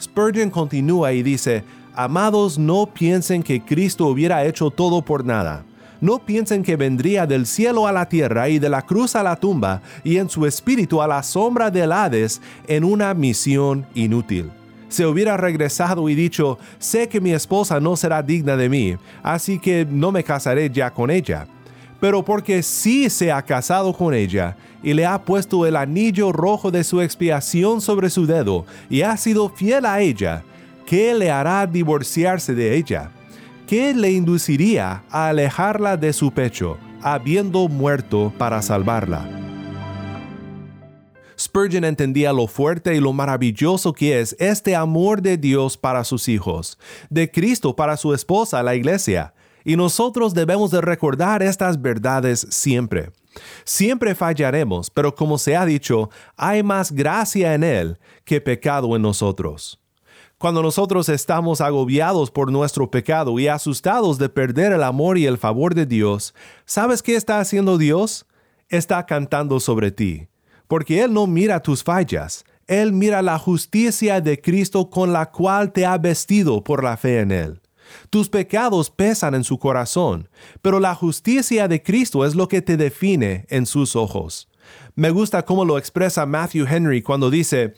Spurgeon 0.00 0.50
continúa 0.50 1.12
y 1.12 1.22
dice, 1.22 1.64
Amados, 1.94 2.58
no 2.58 2.86
piensen 2.86 3.42
que 3.42 3.60
Cristo 3.60 4.06
hubiera 4.06 4.44
hecho 4.44 4.70
todo 4.70 5.02
por 5.02 5.24
nada. 5.24 5.64
No 6.00 6.18
piensen 6.18 6.62
que 6.62 6.76
vendría 6.76 7.26
del 7.26 7.46
cielo 7.46 7.86
a 7.86 7.92
la 7.92 8.08
tierra 8.08 8.48
y 8.48 8.58
de 8.58 8.70
la 8.70 8.82
cruz 8.82 9.14
a 9.14 9.22
la 9.22 9.36
tumba 9.36 9.82
y 10.02 10.16
en 10.16 10.28
su 10.28 10.46
espíritu 10.46 11.02
a 11.02 11.06
la 11.06 11.22
sombra 11.22 11.70
del 11.70 11.92
Hades 11.92 12.40
en 12.66 12.82
una 12.82 13.12
misión 13.12 13.86
inútil. 13.94 14.50
Se 14.88 15.06
hubiera 15.06 15.36
regresado 15.36 16.08
y 16.08 16.14
dicho, 16.14 16.58
sé 16.78 17.08
que 17.08 17.20
mi 17.20 17.32
esposa 17.32 17.78
no 17.78 17.94
será 17.96 18.22
digna 18.22 18.56
de 18.56 18.68
mí, 18.68 18.96
así 19.22 19.58
que 19.58 19.86
no 19.88 20.10
me 20.10 20.24
casaré 20.24 20.70
ya 20.70 20.90
con 20.90 21.10
ella. 21.10 21.46
Pero 22.02 22.24
porque 22.24 22.64
sí 22.64 23.08
se 23.08 23.30
ha 23.30 23.40
casado 23.42 23.92
con 23.92 24.12
ella 24.12 24.56
y 24.82 24.92
le 24.92 25.06
ha 25.06 25.24
puesto 25.24 25.66
el 25.66 25.76
anillo 25.76 26.32
rojo 26.32 26.72
de 26.72 26.82
su 26.82 27.00
expiación 27.00 27.80
sobre 27.80 28.10
su 28.10 28.26
dedo 28.26 28.66
y 28.90 29.02
ha 29.02 29.16
sido 29.16 29.48
fiel 29.48 29.86
a 29.86 30.00
ella, 30.00 30.42
¿qué 30.84 31.14
le 31.14 31.30
hará 31.30 31.64
divorciarse 31.64 32.56
de 32.56 32.74
ella? 32.74 33.12
¿Qué 33.68 33.94
le 33.94 34.10
induciría 34.10 35.04
a 35.10 35.28
alejarla 35.28 35.96
de 35.96 36.12
su 36.12 36.32
pecho, 36.32 36.76
habiendo 37.02 37.68
muerto 37.68 38.32
para 38.36 38.60
salvarla? 38.62 39.24
Spurgeon 41.38 41.84
entendía 41.84 42.32
lo 42.32 42.48
fuerte 42.48 42.96
y 42.96 43.00
lo 43.00 43.12
maravilloso 43.12 43.92
que 43.92 44.18
es 44.18 44.34
este 44.40 44.74
amor 44.74 45.22
de 45.22 45.36
Dios 45.36 45.76
para 45.76 46.02
sus 46.02 46.28
hijos, 46.28 46.80
de 47.10 47.30
Cristo 47.30 47.76
para 47.76 47.96
su 47.96 48.12
esposa, 48.12 48.60
la 48.64 48.74
iglesia, 48.74 49.34
y 49.64 49.76
nosotros 49.76 50.34
debemos 50.34 50.70
de 50.70 50.80
recordar 50.80 51.42
estas 51.42 51.80
verdades 51.80 52.46
siempre. 52.50 53.10
Siempre 53.64 54.14
fallaremos, 54.14 54.90
pero 54.90 55.14
como 55.14 55.38
se 55.38 55.56
ha 55.56 55.64
dicho, 55.64 56.10
hay 56.36 56.62
más 56.62 56.92
gracia 56.92 57.54
en 57.54 57.64
Él 57.64 57.98
que 58.24 58.40
pecado 58.40 58.94
en 58.96 59.02
nosotros. 59.02 59.78
Cuando 60.42 60.60
nosotros 60.60 61.08
estamos 61.08 61.60
agobiados 61.60 62.30
por 62.30 62.50
nuestro 62.50 62.90
pecado 62.90 63.38
y 63.38 63.46
asustados 63.46 64.18
de 64.18 64.28
perder 64.28 64.72
el 64.72 64.82
amor 64.82 65.16
y 65.16 65.26
el 65.26 65.38
favor 65.38 65.72
de 65.72 65.86
Dios, 65.86 66.34
¿sabes 66.64 67.00
qué 67.00 67.14
está 67.14 67.38
haciendo 67.38 67.78
Dios? 67.78 68.26
Está 68.68 69.06
cantando 69.06 69.60
sobre 69.60 69.92
ti, 69.92 70.26
porque 70.66 71.02
Él 71.02 71.12
no 71.12 71.28
mira 71.28 71.60
tus 71.60 71.84
fallas, 71.84 72.44
Él 72.66 72.92
mira 72.92 73.22
la 73.22 73.38
justicia 73.38 74.20
de 74.20 74.40
Cristo 74.40 74.90
con 74.90 75.12
la 75.12 75.30
cual 75.30 75.72
te 75.72 75.86
ha 75.86 75.96
vestido 75.96 76.64
por 76.64 76.82
la 76.82 76.96
fe 76.96 77.20
en 77.20 77.30
Él. 77.30 77.61
Tus 78.10 78.28
pecados 78.28 78.90
pesan 78.90 79.34
en 79.34 79.44
su 79.44 79.58
corazón, 79.58 80.28
pero 80.60 80.80
la 80.80 80.94
justicia 80.94 81.68
de 81.68 81.82
Cristo 81.82 82.24
es 82.24 82.34
lo 82.34 82.48
que 82.48 82.62
te 82.62 82.76
define 82.76 83.46
en 83.48 83.66
sus 83.66 83.96
ojos. 83.96 84.48
Me 84.94 85.10
gusta 85.10 85.44
cómo 85.44 85.64
lo 85.64 85.78
expresa 85.78 86.26
Matthew 86.26 86.66
Henry 86.68 87.02
cuando 87.02 87.30
dice, 87.30 87.74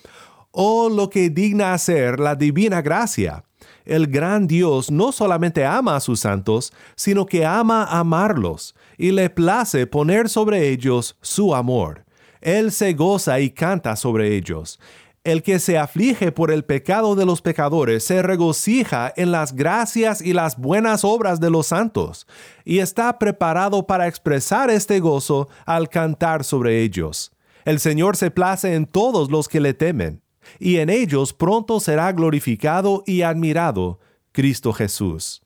Oh, 0.50 0.88
lo 0.88 1.11
que 1.11 1.31
digna 1.31 1.74
hacer 1.74 2.20
la 2.20 2.37
divina 2.37 2.81
gracia. 2.81 3.44
El 3.85 4.07
gran 4.07 4.46
Dios 4.46 4.90
no 4.90 5.12
solamente 5.12 5.64
ama 5.64 5.96
a 5.96 6.00
sus 6.00 6.20
santos, 6.20 6.72
sino 6.94 7.27
que 7.27 7.44
ama 7.44 7.85
amarlos, 7.85 8.74
y 8.96 9.11
le 9.11 9.31
place 9.31 9.87
poner 9.87 10.29
sobre 10.29 10.68
ellos 10.68 11.16
su 11.20 11.55
amor. 11.55 12.05
Él 12.40 12.72
se 12.72 12.92
goza 12.92 13.40
y 13.40 13.50
canta 13.50 13.96
sobre 13.96 14.37
ellos. 14.37 14.79
El 15.25 15.43
que 15.43 15.59
se 15.59 15.79
aflige 15.79 16.33
por 16.33 16.51
el 16.51 16.67
pecado 16.67 17.15
de 17.15 17.25
los 17.25 17.41
pecadores 17.41 18.05
se 18.05 18.23
regocija 18.23 19.11
en 19.17 19.33
las 19.33 19.57
gracias 19.57 20.21
y 20.21 20.35
las 20.35 20.59
buenas 20.59 21.03
obras 21.03 21.41
de 21.41 21.49
los 21.49 21.69
santos, 21.69 22.27
y 22.63 22.81
está 22.81 23.19
preparado 23.19 23.87
para 23.87 24.07
expresar 24.07 24.69
este 24.69 25.01
gozo 25.01 25.49
al 25.65 25.89
cantar 25.89 26.45
sobre 26.45 26.83
ellos. 26.83 27.33
El 27.65 27.81
Señor 27.81 28.19
se 28.19 28.31
place 28.31 28.75
en 28.75 28.85
todos 28.85 29.31
los 29.31 29.49
que 29.49 29.61
le 29.61 29.73
temen, 29.73 30.21
y 30.59 30.77
en 30.77 30.91
ellos 30.91 31.33
pronto 31.33 31.81
será 31.81 32.13
glorificado 32.13 33.03
y 33.07 33.23
admirado 33.23 34.01
Cristo 34.31 34.75
Jesús. 34.75 35.43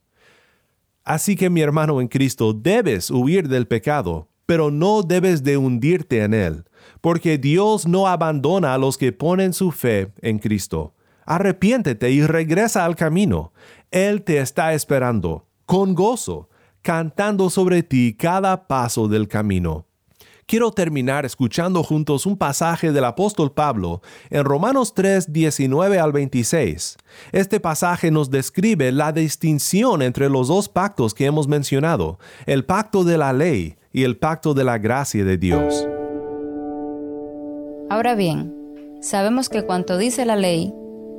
Así 1.05 1.37
que 1.37 1.51
mi 1.51 1.61
hermano 1.61 2.01
en 2.01 2.09
Cristo, 2.09 2.53
debes 2.53 3.13
huir 3.13 3.49
del 3.49 3.69
pecado, 3.69 4.28
pero 4.49 4.71
no 4.71 5.03
debes 5.03 5.45
de 5.45 5.59
hundirte 5.59 6.25
en 6.25 6.33
él 6.33 6.65
porque 7.03 7.37
Dios 7.37 7.87
no 7.87 8.07
abandona 8.07 8.73
a 8.73 8.79
los 8.79 8.97
que 8.97 9.13
ponen 9.13 9.53
su 9.53 9.71
fe 9.73 10.11
en 10.23 10.39
Cristo. 10.39 10.95
Arrepiéntete 11.27 12.11
y 12.11 12.27
regresa 12.27 12.87
al 12.87 12.97
camino. 12.97 13.53
Él 13.91 14.23
te 14.23 14.39
está 14.39 14.73
esperando, 14.73 15.47
con 15.67 15.95
gozo, 15.95 16.49
cantando 16.81 17.51
sobre 17.51 17.83
ti 17.83 18.17
cada 18.19 18.67
paso 18.67 19.07
del 19.07 19.29
camino. 19.29 19.85
Quiero 20.47 20.73
terminar 20.73 21.27
escuchando 21.27 21.83
juntos 21.83 22.25
un 22.25 22.39
pasaje 22.39 22.91
del 22.91 23.05
apóstol 23.05 23.53
Pablo 23.53 24.01
en 24.31 24.45
Romanos 24.45 24.95
3, 24.95 25.31
19 25.31 25.99
al 25.99 26.13
26. 26.13 26.97
Este 27.33 27.61
pasaje 27.61 28.11
nos 28.11 28.31
describe 28.31 28.91
la 28.91 29.13
distinción 29.13 30.01
entre 30.01 30.31
los 30.31 30.49
dos 30.49 30.71
pactos 30.71 31.13
que 31.13 31.27
hemos 31.27 31.49
mencionado, 31.49 32.19
el 32.47 32.65
pacto 32.65 33.05
de 33.05 33.19
la 33.19 33.35
ley 33.35 33.77
y 33.93 34.05
el 34.05 34.17
pacto 34.17 34.55
de 34.55 34.65
la 34.65 34.79
gracia 34.79 35.25
de 35.25 35.37
Dios. 35.37 35.89
Ahora 37.91 38.15
bien, 38.15 38.55
sabemos 39.01 39.49
que 39.49 39.63
cuanto 39.63 39.97
dice 39.97 40.25
la 40.27 40.37
ley, 40.37 40.75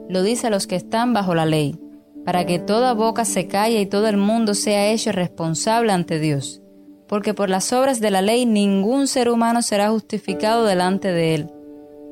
lo 0.08 0.24
dice 0.24 0.48
a 0.48 0.50
los 0.50 0.68
que 0.68 0.76
están 0.76 1.14
bajo 1.14 1.34
la 1.36 1.46
ley, 1.46 1.80
para 2.26 2.46
que 2.46 2.60
toda 2.60 2.94
boca 2.94 3.26
se 3.26 3.48
calle 3.48 3.82
y 3.82 3.86
todo 3.86 4.08
el 4.08 4.18
mundo 4.18 4.54
sea 4.54 4.92
hecho 4.92 5.12
responsable 5.12 5.92
ante 5.92 6.20
Dios. 6.20 6.62
Porque 7.08 7.34
por 7.34 7.50
las 7.50 7.74
obras 7.74 8.00
de 8.00 8.12
la 8.12 8.22
ley 8.22 8.46
ningún 8.46 9.08
ser 9.08 9.30
humano 9.30 9.62
será 9.64 9.90
justificado 9.90 10.66
delante 10.66 11.12
de 11.12 11.36
él, 11.36 11.52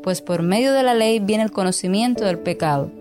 pues 0.01 0.21
por 0.21 0.41
medio 0.41 0.73
de 0.73 0.83
la 0.83 0.95
ley 0.95 1.19
viene 1.19 1.43
el 1.43 1.51
conocimiento 1.51 2.25
del 2.25 2.39
pecado. 2.39 2.91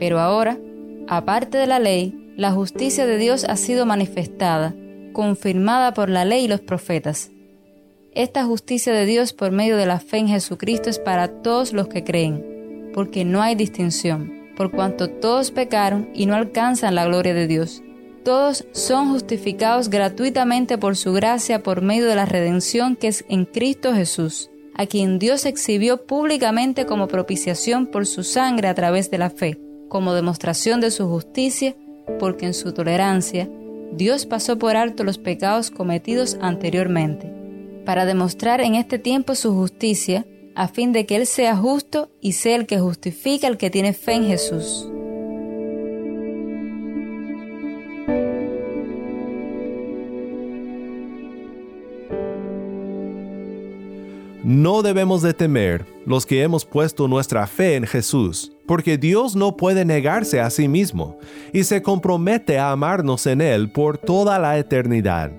Pero 0.00 0.18
ahora, 0.18 0.58
aparte 1.06 1.58
de 1.58 1.68
la 1.68 1.78
ley, 1.78 2.32
la 2.36 2.50
justicia 2.50 3.06
de 3.06 3.18
Dios 3.18 3.44
ha 3.44 3.56
sido 3.56 3.86
manifestada, 3.86 4.74
confirmada 5.14 5.94
por 5.94 6.10
la 6.10 6.26
ley 6.26 6.44
y 6.44 6.48
los 6.48 6.60
profetas 6.60 7.30
esta 8.14 8.44
justicia 8.44 8.92
de 8.92 9.06
Dios 9.06 9.32
por 9.32 9.50
medio 9.50 9.76
de 9.76 9.86
la 9.86 9.98
fe 9.98 10.18
en 10.18 10.28
Jesucristo 10.28 10.88
es 10.88 11.00
para 11.00 11.42
todos 11.42 11.72
los 11.72 11.88
que 11.88 12.04
creen, 12.04 12.90
porque 12.94 13.24
no 13.24 13.42
hay 13.42 13.56
distinción, 13.56 14.52
por 14.56 14.70
cuanto 14.70 15.10
todos 15.10 15.50
pecaron 15.50 16.08
y 16.14 16.26
no 16.26 16.36
alcanzan 16.36 16.94
la 16.94 17.06
gloria 17.06 17.34
de 17.34 17.48
Dios. 17.48 17.82
Todos 18.24 18.66
son 18.70 19.10
justificados 19.10 19.90
gratuitamente 19.90 20.78
por 20.78 20.96
su 20.96 21.12
gracia 21.12 21.64
por 21.64 21.82
medio 21.82 22.06
de 22.06 22.14
la 22.14 22.24
redención 22.24 22.94
que 22.94 23.08
es 23.08 23.24
en 23.28 23.46
Cristo 23.46 23.92
Jesús, 23.92 24.48
a 24.76 24.86
quien 24.86 25.18
Dios 25.18 25.44
exhibió 25.44 26.06
públicamente 26.06 26.86
como 26.86 27.08
propiciación 27.08 27.88
por 27.88 28.06
su 28.06 28.22
sangre 28.22 28.68
a 28.68 28.74
través 28.74 29.10
de 29.10 29.18
la 29.18 29.30
fe, 29.30 29.58
como 29.88 30.14
demostración 30.14 30.80
de 30.80 30.92
su 30.92 31.08
justicia, 31.08 31.74
porque 32.20 32.46
en 32.46 32.54
su 32.54 32.72
tolerancia 32.72 33.50
Dios 33.96 34.26
pasó 34.26 34.58
por 34.58 34.76
alto 34.76 35.04
los 35.04 35.18
pecados 35.18 35.70
cometidos 35.70 36.36
anteriormente, 36.40 37.32
para 37.84 38.04
demostrar 38.06 38.60
en 38.60 38.74
este 38.74 38.98
tiempo 38.98 39.36
su 39.36 39.54
justicia, 39.54 40.26
a 40.56 40.66
fin 40.66 40.92
de 40.92 41.06
que 41.06 41.16
Él 41.16 41.26
sea 41.26 41.56
justo 41.56 42.10
y 42.20 42.32
sea 42.32 42.56
el 42.56 42.66
que 42.66 42.80
justifica 42.80 43.46
al 43.46 43.56
que 43.56 43.70
tiene 43.70 43.92
fe 43.92 44.14
en 44.14 44.26
Jesús. 44.26 44.88
No 54.42 54.82
debemos 54.82 55.22
de 55.22 55.34
temer 55.34 55.86
los 56.04 56.26
que 56.26 56.42
hemos 56.42 56.64
puesto 56.64 57.08
nuestra 57.08 57.46
fe 57.46 57.76
en 57.76 57.86
Jesús, 57.86 58.53
porque 58.66 58.98
Dios 58.98 59.36
no 59.36 59.56
puede 59.56 59.84
negarse 59.84 60.40
a 60.40 60.50
sí 60.50 60.68
mismo 60.68 61.18
y 61.52 61.64
se 61.64 61.82
compromete 61.82 62.58
a 62.58 62.70
amarnos 62.70 63.26
en 63.26 63.40
Él 63.40 63.70
por 63.70 63.98
toda 63.98 64.38
la 64.38 64.58
eternidad. 64.58 65.32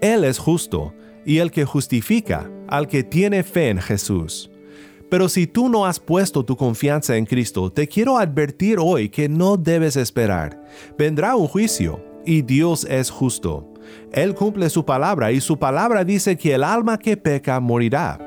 Él 0.00 0.24
es 0.24 0.38
justo 0.38 0.94
y 1.24 1.38
el 1.38 1.50
que 1.50 1.64
justifica 1.64 2.50
al 2.68 2.88
que 2.88 3.02
tiene 3.02 3.42
fe 3.42 3.70
en 3.70 3.80
Jesús. 3.80 4.50
Pero 5.10 5.28
si 5.28 5.46
tú 5.46 5.68
no 5.68 5.86
has 5.86 6.00
puesto 6.00 6.44
tu 6.44 6.56
confianza 6.56 7.16
en 7.16 7.26
Cristo, 7.26 7.70
te 7.70 7.86
quiero 7.86 8.18
advertir 8.18 8.78
hoy 8.80 9.08
que 9.08 9.28
no 9.28 9.56
debes 9.56 9.96
esperar. 9.96 10.64
Vendrá 10.98 11.36
un 11.36 11.46
juicio 11.46 12.04
y 12.26 12.42
Dios 12.42 12.86
es 12.90 13.10
justo. 13.10 13.72
Él 14.12 14.34
cumple 14.34 14.70
su 14.70 14.84
palabra 14.84 15.30
y 15.30 15.40
su 15.40 15.58
palabra 15.58 16.04
dice 16.04 16.36
que 16.36 16.54
el 16.54 16.64
alma 16.64 16.98
que 16.98 17.16
peca 17.16 17.60
morirá. 17.60 18.18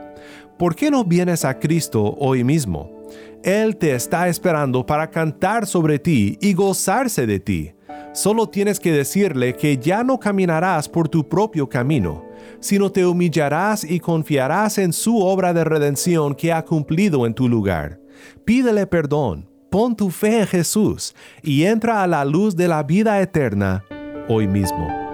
¿por 0.58 0.76
qué 0.76 0.90
no 0.90 1.04
vienes 1.04 1.46
a 1.46 1.60
Cristo 1.60 2.16
hoy 2.20 2.44
mismo? 2.44 2.97
Él 3.44 3.78
te 3.78 3.94
está 3.94 4.28
esperando 4.28 4.86
para 4.86 5.10
cantar 5.10 5.66
sobre 5.66 6.00
ti 6.00 6.38
y 6.42 6.54
gozarse 6.54 7.26
de 7.28 7.40
ti. 7.40 7.72
Solo 8.14 8.50
tienes 8.50 8.80
que 8.80 8.92
decirle 8.92 9.54
que 9.56 9.78
ya 9.78 10.04
no 10.04 10.20
caminarás 10.20 10.90
por 10.90 11.08
tu 11.08 11.28
propio 11.28 11.70
camino, 11.70 12.26
sino 12.60 12.92
te 12.92 13.06
humillarás 13.06 13.84
y 13.84 14.00
confiarás 14.00 14.80
en 14.80 14.92
su 14.92 15.20
obra 15.20 15.54
de 15.54 15.64
redención 15.64 16.34
que 16.34 16.52
ha 16.52 16.66
cumplido 16.66 17.26
en 17.26 17.34
tu 17.34 17.48
lugar. 17.48 18.00
Pídele 18.44 18.88
perdón, 18.88 19.48
pon 19.70 19.96
tu 19.96 20.10
fe 20.10 20.40
en 20.40 20.48
Jesús 20.48 21.16
y 21.44 21.64
entra 21.64 22.02
a 22.02 22.08
la 22.08 22.26
luz 22.26 22.56
de 22.56 22.68
la 22.68 22.84
vida 22.84 23.22
eterna 23.22 23.86
hoy 24.28 24.48
mismo. 24.48 25.07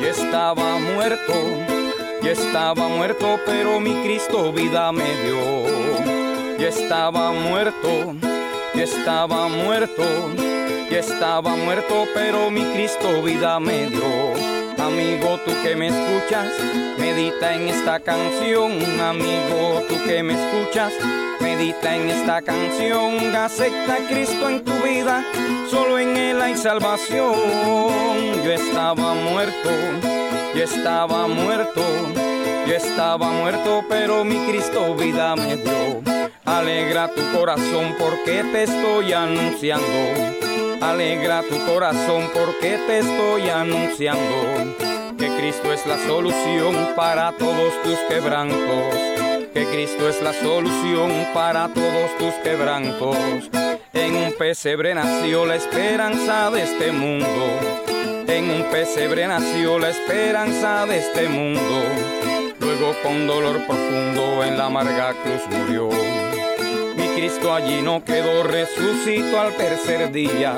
Y 0.00 0.04
estaba 0.06 0.78
muerto, 0.78 1.34
y 2.22 2.28
estaba 2.28 2.88
muerto, 2.88 3.38
pero 3.44 3.80
mi 3.80 3.94
Cristo 4.02 4.52
vida 4.52 4.90
me 4.92 5.04
dio. 5.22 6.58
Y 6.58 6.64
estaba 6.64 7.32
muerto, 7.32 8.14
y 8.74 8.80
estaba 8.80 9.48
muerto, 9.48 10.02
y 10.90 10.94
estaba 10.94 11.54
muerto, 11.56 12.06
pero 12.14 12.50
mi 12.50 12.62
Cristo 12.72 13.22
vida 13.22 13.60
me 13.60 13.86
dio. 13.86 14.49
Amigo, 14.80 15.38
tú 15.44 15.52
que 15.62 15.76
me 15.76 15.88
escuchas, 15.88 16.48
medita 16.98 17.54
en 17.54 17.68
esta 17.68 18.00
canción. 18.00 18.72
Amigo, 19.00 19.82
tú 19.88 19.94
que 20.06 20.22
me 20.22 20.34
escuchas, 20.34 20.92
medita 21.40 21.94
en 21.94 22.08
esta 22.08 22.40
canción. 22.40 23.34
Acepta 23.36 23.94
a 23.94 24.08
Cristo 24.08 24.48
en 24.48 24.64
tu 24.64 24.72
vida, 24.82 25.22
solo 25.70 25.98
en 25.98 26.16
Él 26.16 26.40
hay 26.40 26.56
salvación. 26.56 27.34
Yo 28.42 28.52
estaba 28.52 29.14
muerto, 29.14 29.70
yo 30.54 30.62
estaba 30.64 31.26
muerto, 31.26 31.82
yo 32.66 32.74
estaba 32.74 33.30
muerto, 33.30 33.84
pero 33.88 34.24
mi 34.24 34.38
Cristo 34.50 34.94
vida 34.94 35.36
me 35.36 35.56
dio. 35.56 36.02
Alegra 36.46 37.08
tu 37.14 37.20
corazón 37.38 37.94
porque 37.98 38.42
te 38.44 38.62
estoy 38.64 39.12
anunciando 39.12 39.86
Alegra 40.80 41.42
tu 41.42 41.58
corazón 41.66 42.30
porque 42.32 42.78
te 42.86 43.00
estoy 43.00 43.50
anunciando 43.50 44.76
que 45.18 45.28
Cristo 45.36 45.72
es 45.72 45.86
la 45.86 45.98
solución 46.06 46.74
para 46.96 47.32
todos 47.32 47.74
tus 47.82 47.98
quebrantos. 48.08 48.94
Que 49.52 49.66
Cristo 49.66 50.08
es 50.08 50.22
la 50.22 50.32
solución 50.32 51.10
para 51.34 51.68
todos 51.68 52.16
tus 52.18 52.32
quebrantos. 52.42 53.16
En 53.92 54.16
un 54.16 54.32
pesebre 54.38 54.94
nació 54.94 55.44
la 55.44 55.56
esperanza 55.56 56.50
de 56.50 56.62
este 56.62 56.92
mundo. 56.92 57.26
En 58.26 58.50
un 58.50 58.64
pesebre 58.70 59.26
nació 59.26 59.78
la 59.78 59.90
esperanza 59.90 60.86
de 60.86 60.98
este 60.98 61.28
mundo. 61.28 61.82
Luego 62.58 62.94
con 63.02 63.26
dolor 63.26 63.66
profundo 63.66 64.44
en 64.44 64.56
la 64.56 64.66
amarga 64.66 65.14
cruz 65.22 65.42
murió. 65.50 65.90
Cristo 67.20 67.52
allí 67.52 67.82
no 67.82 68.02
quedó, 68.02 68.44
resucitó 68.44 69.38
al 69.38 69.54
tercer 69.54 70.10
día. 70.10 70.54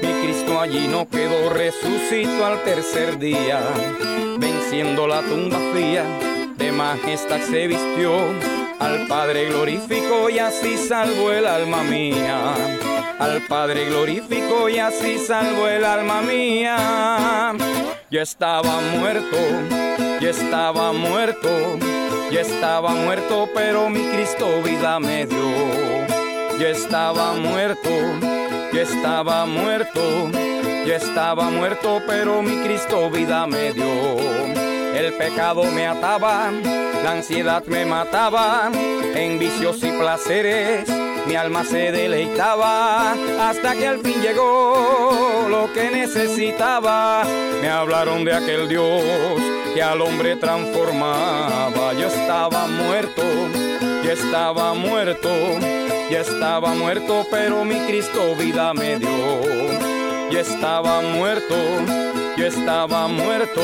Mi 0.00 0.22
Cristo 0.22 0.60
allí 0.60 0.86
no 0.86 1.08
quedó, 1.08 1.50
resucitó 1.50 2.46
al 2.46 2.62
tercer 2.62 3.18
día. 3.18 3.60
Venciendo 4.38 5.08
la 5.08 5.20
tumba 5.22 5.58
fría, 5.72 6.04
de 6.56 6.70
majestad 6.70 7.40
se 7.40 7.66
vistió. 7.66 8.12
Al 8.78 9.08
Padre 9.08 9.46
glorificó 9.46 10.30
y 10.30 10.38
así 10.38 10.78
salvó 10.78 11.32
el 11.32 11.44
alma 11.44 11.82
mía. 11.82 12.54
Al 13.18 13.42
Padre 13.48 13.86
glorificó 13.86 14.68
y 14.68 14.78
así 14.78 15.18
salvó 15.18 15.66
el 15.66 15.84
alma 15.84 16.22
mía. 16.22 17.52
Yo 18.12 18.22
estaba 18.22 18.80
muerto, 18.96 19.36
yo 20.20 20.30
estaba 20.30 20.92
muerto 20.92 21.48
yo 22.30 22.40
estaba 22.40 22.90
muerto, 22.90 23.48
pero 23.54 23.88
mi 23.90 24.00
Cristo 24.10 24.62
vida 24.62 25.00
me 25.00 25.26
dio. 25.26 25.50
Yo 26.58 26.66
estaba 26.66 27.32
muerto, 27.32 27.90
yo 28.72 28.80
estaba 28.80 29.46
muerto, 29.46 30.30
yo 30.86 30.94
estaba 30.94 31.50
muerto, 31.50 32.02
pero 32.06 32.42
mi 32.42 32.56
Cristo 32.62 33.10
vida 33.10 33.46
me 33.46 33.72
dio. 33.72 34.18
El 34.94 35.14
pecado 35.14 35.64
me 35.64 35.86
ataba, 35.86 36.50
la 37.02 37.12
ansiedad 37.12 37.64
me 37.66 37.84
mataba, 37.84 38.70
en 39.14 39.38
vicios 39.38 39.82
y 39.82 39.90
placeres 39.92 40.88
mi 41.26 41.36
alma 41.36 41.64
se 41.64 41.92
deleitaba 41.92 43.12
hasta 43.40 43.74
que 43.74 43.86
al 43.86 44.00
fin 44.00 44.20
llegó 44.20 45.46
lo 45.48 45.72
que 45.72 45.90
necesitaba. 45.90 47.24
Me 47.60 47.68
hablaron 47.68 48.24
de 48.24 48.34
aquel 48.34 48.68
Dios 48.68 49.59
que 49.74 49.82
al 49.82 50.00
hombre 50.00 50.36
transformaba. 50.36 51.92
Yo 51.94 52.06
estaba 52.06 52.66
muerto, 52.66 53.22
yo 54.04 54.10
estaba 54.12 54.74
muerto, 54.74 55.30
yo 56.10 56.18
estaba 56.18 56.74
muerto, 56.74 57.26
pero 57.30 57.64
mi 57.64 57.78
Cristo 57.86 58.34
vida 58.36 58.72
me 58.74 58.98
dio. 58.98 59.40
Yo 60.30 60.38
estaba 60.38 61.00
muerto, 61.00 61.56
yo 62.36 62.46
estaba 62.46 63.08
muerto, 63.08 63.60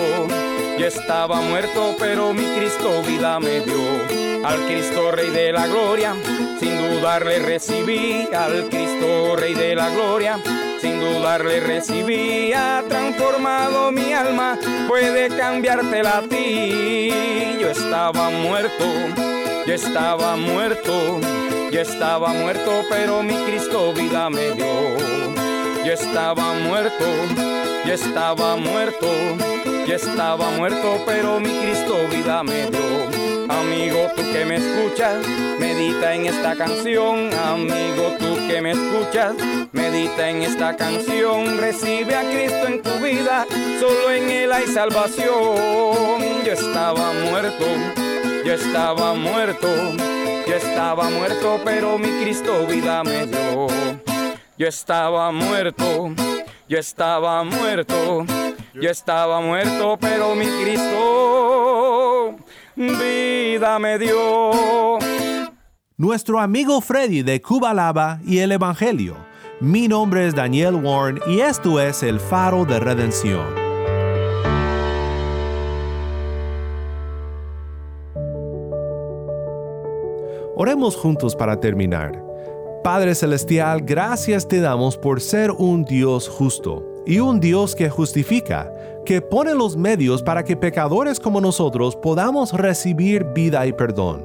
yo 0.79 0.87
estaba 0.87 1.41
muerto, 1.41 1.97
pero 1.99 2.33
mi 2.33 2.45
Cristo 2.57 3.03
vida 3.03 3.39
me 3.41 3.61
dio. 3.61 4.45
Al 4.45 4.65
Cristo 4.67 5.11
Rey 5.11 5.31
de 5.31 5.53
la 5.53 5.67
Gloria, 5.67 6.15
sin 6.61 6.79
dudarle 6.79 7.41
recibí, 7.41 8.29
al 8.33 8.69
Cristo 8.69 9.35
Rey 9.37 9.55
de 9.55 9.75
la 9.75 9.91
Gloria 9.91 10.39
sin 10.81 11.01
dudarle 11.01 11.61
recibí, 11.61 12.53
ha 12.53 12.83
transformado 12.89 13.91
mi 13.91 14.13
alma, 14.13 14.59
puede 14.89 15.29
cambiártela 15.29 16.19
a 16.19 16.23
ti. 16.23 17.11
Yo 17.61 17.71
estaba 17.71 18.31
muerto, 18.31 18.85
yo 19.67 19.75
estaba 19.75 20.37
muerto, 20.37 21.21
yo 21.71 21.81
estaba 21.81 22.33
muerto, 22.33 22.83
pero 22.89 23.23
mi 23.23 23.35
Cristo 23.45 23.93
vida 23.93 24.31
me 24.31 24.53
dio. 24.53 24.97
Yo 25.85 25.93
estaba 25.93 26.53
muerto, 26.55 27.05
yo 27.87 27.95
estaba 27.95 28.57
muerto, 28.57 29.07
yo 29.87 29.95
estaba 29.95 30.51
muerto, 30.51 31.03
pero 31.07 31.39
mi 31.39 31.51
Cristo 31.61 31.97
vida 32.11 32.43
me 32.43 32.67
dio. 32.67 33.47
Amigo, 33.49 34.09
tú 34.17 34.23
que 34.33 34.45
me 34.45 34.57
escuchas, 34.57 35.25
medita 35.61 36.15
en 36.15 36.27
esta 36.27 36.57
canción. 36.57 37.33
Amigo, 37.33 38.17
tú 38.19 38.37
que 38.49 38.61
me 38.61 38.73
escuchas, 38.73 39.35
medita 39.73 40.29
en 40.29 40.43
esta 40.43 40.77
canción. 40.77 41.59
Recibe 41.59 42.17
a 42.17 42.23
Cristo 42.29 42.67
en 42.67 42.83
tu 42.83 42.91
vida, 42.99 43.47
solo 43.79 44.11
en 44.11 44.31
Él 44.31 44.53
hay 44.53 44.67
salvación. 44.67 46.45
Yo 46.45 46.53
estaba 46.53 47.13
muerto, 47.13 47.67
yo 48.45 48.53
estaba 48.53 49.15
muerto, 49.15 49.69
yo 50.49 50.55
estaba 50.57 51.09
muerto, 51.09 51.61
pero 51.65 51.99
mi 51.99 52.09
Cristo 52.21 52.67
vida 52.67 53.05
me 53.05 53.27
dio. 53.27 53.69
Yo 54.59 54.67
estaba 54.67 55.31
muerto, 55.33 56.15
yo 56.69 56.79
estaba 56.79 57.45
muerto, 57.45 58.25
yo 58.75 58.91
estaba 58.91 59.41
muerto, 59.41 59.97
pero 60.01 60.35
mi 60.35 60.47
Cristo 60.47 62.37
vida 62.77 63.79
me 63.79 63.99
dio. 63.99 64.99
nuestro 65.97 66.41
amigo 66.41 66.81
Freddy 66.81 67.23
de 67.23 67.41
Cuba 67.41 67.73
Lava 67.73 68.21
y 68.27 68.39
el 68.39 68.53
Evangelio. 68.53 69.17
Mi 69.61 69.89
nombre 69.89 70.27
es 70.27 70.35
Daniel 70.35 70.75
Warren 70.75 71.21
y 71.27 71.41
esto 71.41 71.81
es 71.81 72.03
el 72.03 72.21
faro 72.21 72.67
de 72.67 72.79
redención. 72.79 73.47
Oremos 80.55 80.97
juntos 80.97 81.37
para 81.37 81.59
terminar. 81.61 82.26
Padre 82.87 83.17
Celestial, 83.17 83.81
gracias 83.81 84.47
te 84.47 84.61
damos 84.61 84.97
por 84.97 85.21
ser 85.21 85.51
un 85.51 85.85
Dios 85.85 86.29
justo 86.29 87.03
y 87.05 87.19
un 87.19 87.41
Dios 87.41 87.75
que 87.75 87.91
justifica, 87.91 88.73
que 89.05 89.21
pone 89.21 89.57
los 89.57 89.77
medios 89.77 90.23
para 90.23 90.45
que 90.45 90.57
pecadores 90.57 91.19
como 91.19 91.41
nosotros 91.41 91.97
podamos 91.97 92.53
recibir 92.53 93.25
vida 93.35 93.67
y 93.67 93.73
perdón. 93.73 94.25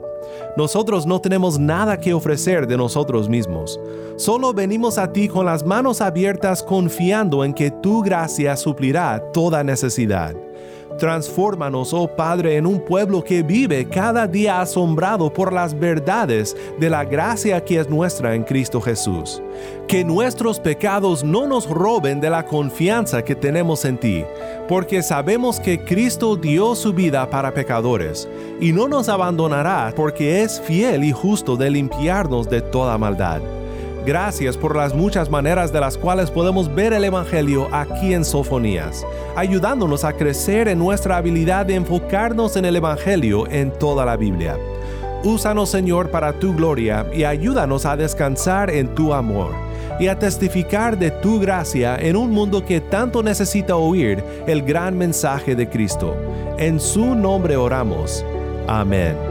Nosotros 0.58 1.08
no 1.08 1.19
tenemos 1.19 1.58
nada 1.58 1.97
que 1.97 2.13
ofrecer 2.13 2.67
de 2.67 2.78
nosotros 2.78 3.28
mismos. 3.28 3.80
Solo 4.15 4.54
venimos 4.54 5.00
a 5.00 5.12
ti 5.12 5.28
con 5.28 5.47
las 5.47 5.65
manos 5.65 6.00
abiertas 6.00 6.62
confiando 6.62 7.43
en 7.43 7.56
que 7.56 7.71
tu 7.71 8.04
gracia 8.04 8.56
suplirá 8.56 9.24
toda 9.34 9.63
necesidad. 9.63 10.36
Transfórmanos, 11.02 11.96
oh 11.96 12.08
Padre, 12.08 12.58
en 12.58 12.68
un 12.68 12.80
pueblo 12.80 13.24
que 13.24 13.42
vive 13.42 13.90
cada 13.90 14.28
día 14.28 14.62
asombrado 14.62 15.34
por 15.34 15.52
las 15.52 15.74
verdades 15.74 16.56
de 16.80 16.92
la 16.92 17.04
gracia 17.06 17.66
que 17.66 17.80
es 17.80 17.90
nuestra 17.90 18.36
en 18.36 18.44
Cristo 18.44 18.80
Jesús. 18.80 19.42
Que 19.88 20.06
nuestros 20.06 20.60
pecados 20.60 21.24
no 21.24 21.48
nos 21.48 21.68
roben 21.68 22.22
de 22.22 22.30
la 22.30 22.46
confianza 22.46 23.24
que 23.24 23.34
tenemos 23.34 23.84
en 23.84 23.98
ti, 23.98 24.24
porque 24.68 25.02
sabemos 25.02 25.60
que 25.60 25.84
Cristo 25.84 26.36
dio 26.36 26.76
su 26.76 26.94
vida 26.94 27.28
para 27.32 27.52
pecadores, 27.52 28.30
y 28.60 28.72
no 28.72 28.88
nos 28.88 29.10
abandonará 29.10 29.92
porque 29.96 30.44
es 30.44 30.62
fiel 30.62 31.04
y 31.04 31.12
justo 31.12 31.58
de 31.58 31.72
limpiarnos 31.72 32.48
de 32.48 32.62
toda 32.62 33.00
maldad. 33.00 33.42
Gracias 34.06 34.58
por 34.58 34.76
las 34.76 34.96
muchas 34.96 35.30
maneras 35.30 35.72
de 35.72 35.80
las 35.80 35.96
cuales 35.96 36.32
podemos 36.32 36.74
ver 36.74 36.92
el 36.92 37.04
Evangelio 37.04 37.68
aquí 37.72 38.16
en 38.16 38.26
Sofonías, 38.26 39.06
ayudándonos 39.36 40.04
a 40.04 40.14
crecer 40.14 40.68
en 40.68 40.80
nuestra 40.80 41.18
habilidad 41.18 41.68
de 41.68 41.76
enfocarnos 41.76 42.56
en 42.56 42.66
el 42.66 42.76
Evangelio 42.76 43.48
en 43.48 43.72
toda 43.72 44.04
la 44.04 44.18
Biblia. 44.18 44.58
Úsanos 45.24 45.70
Señor 45.70 46.10
para 46.10 46.34
tu 46.34 46.56
gloria 46.56 47.06
y 47.14 47.26
ayúdanos 47.26 47.86
a 47.86 47.96
descansar 47.96 48.72
en 48.72 48.96
tu 48.96 49.14
amor 49.14 49.52
y 50.00 50.08
a 50.08 50.18
testificar 50.18 50.98
de 50.98 51.12
tu 51.12 51.40
gracia 51.40 51.96
en 51.96 52.16
un 52.16 52.32
mundo 52.32 52.66
que 52.66 52.82
tanto 52.82 53.22
necesita 53.22 53.76
oír 53.76 54.24
el 54.48 54.64
gran 54.64 54.98
mensaje 54.98 55.56
de 55.56 55.70
Cristo. 55.70 56.16
En 56.58 56.80
su 56.80 57.14
nombre 57.14 57.56
oramos. 57.56 58.26
Amén. 58.68 59.31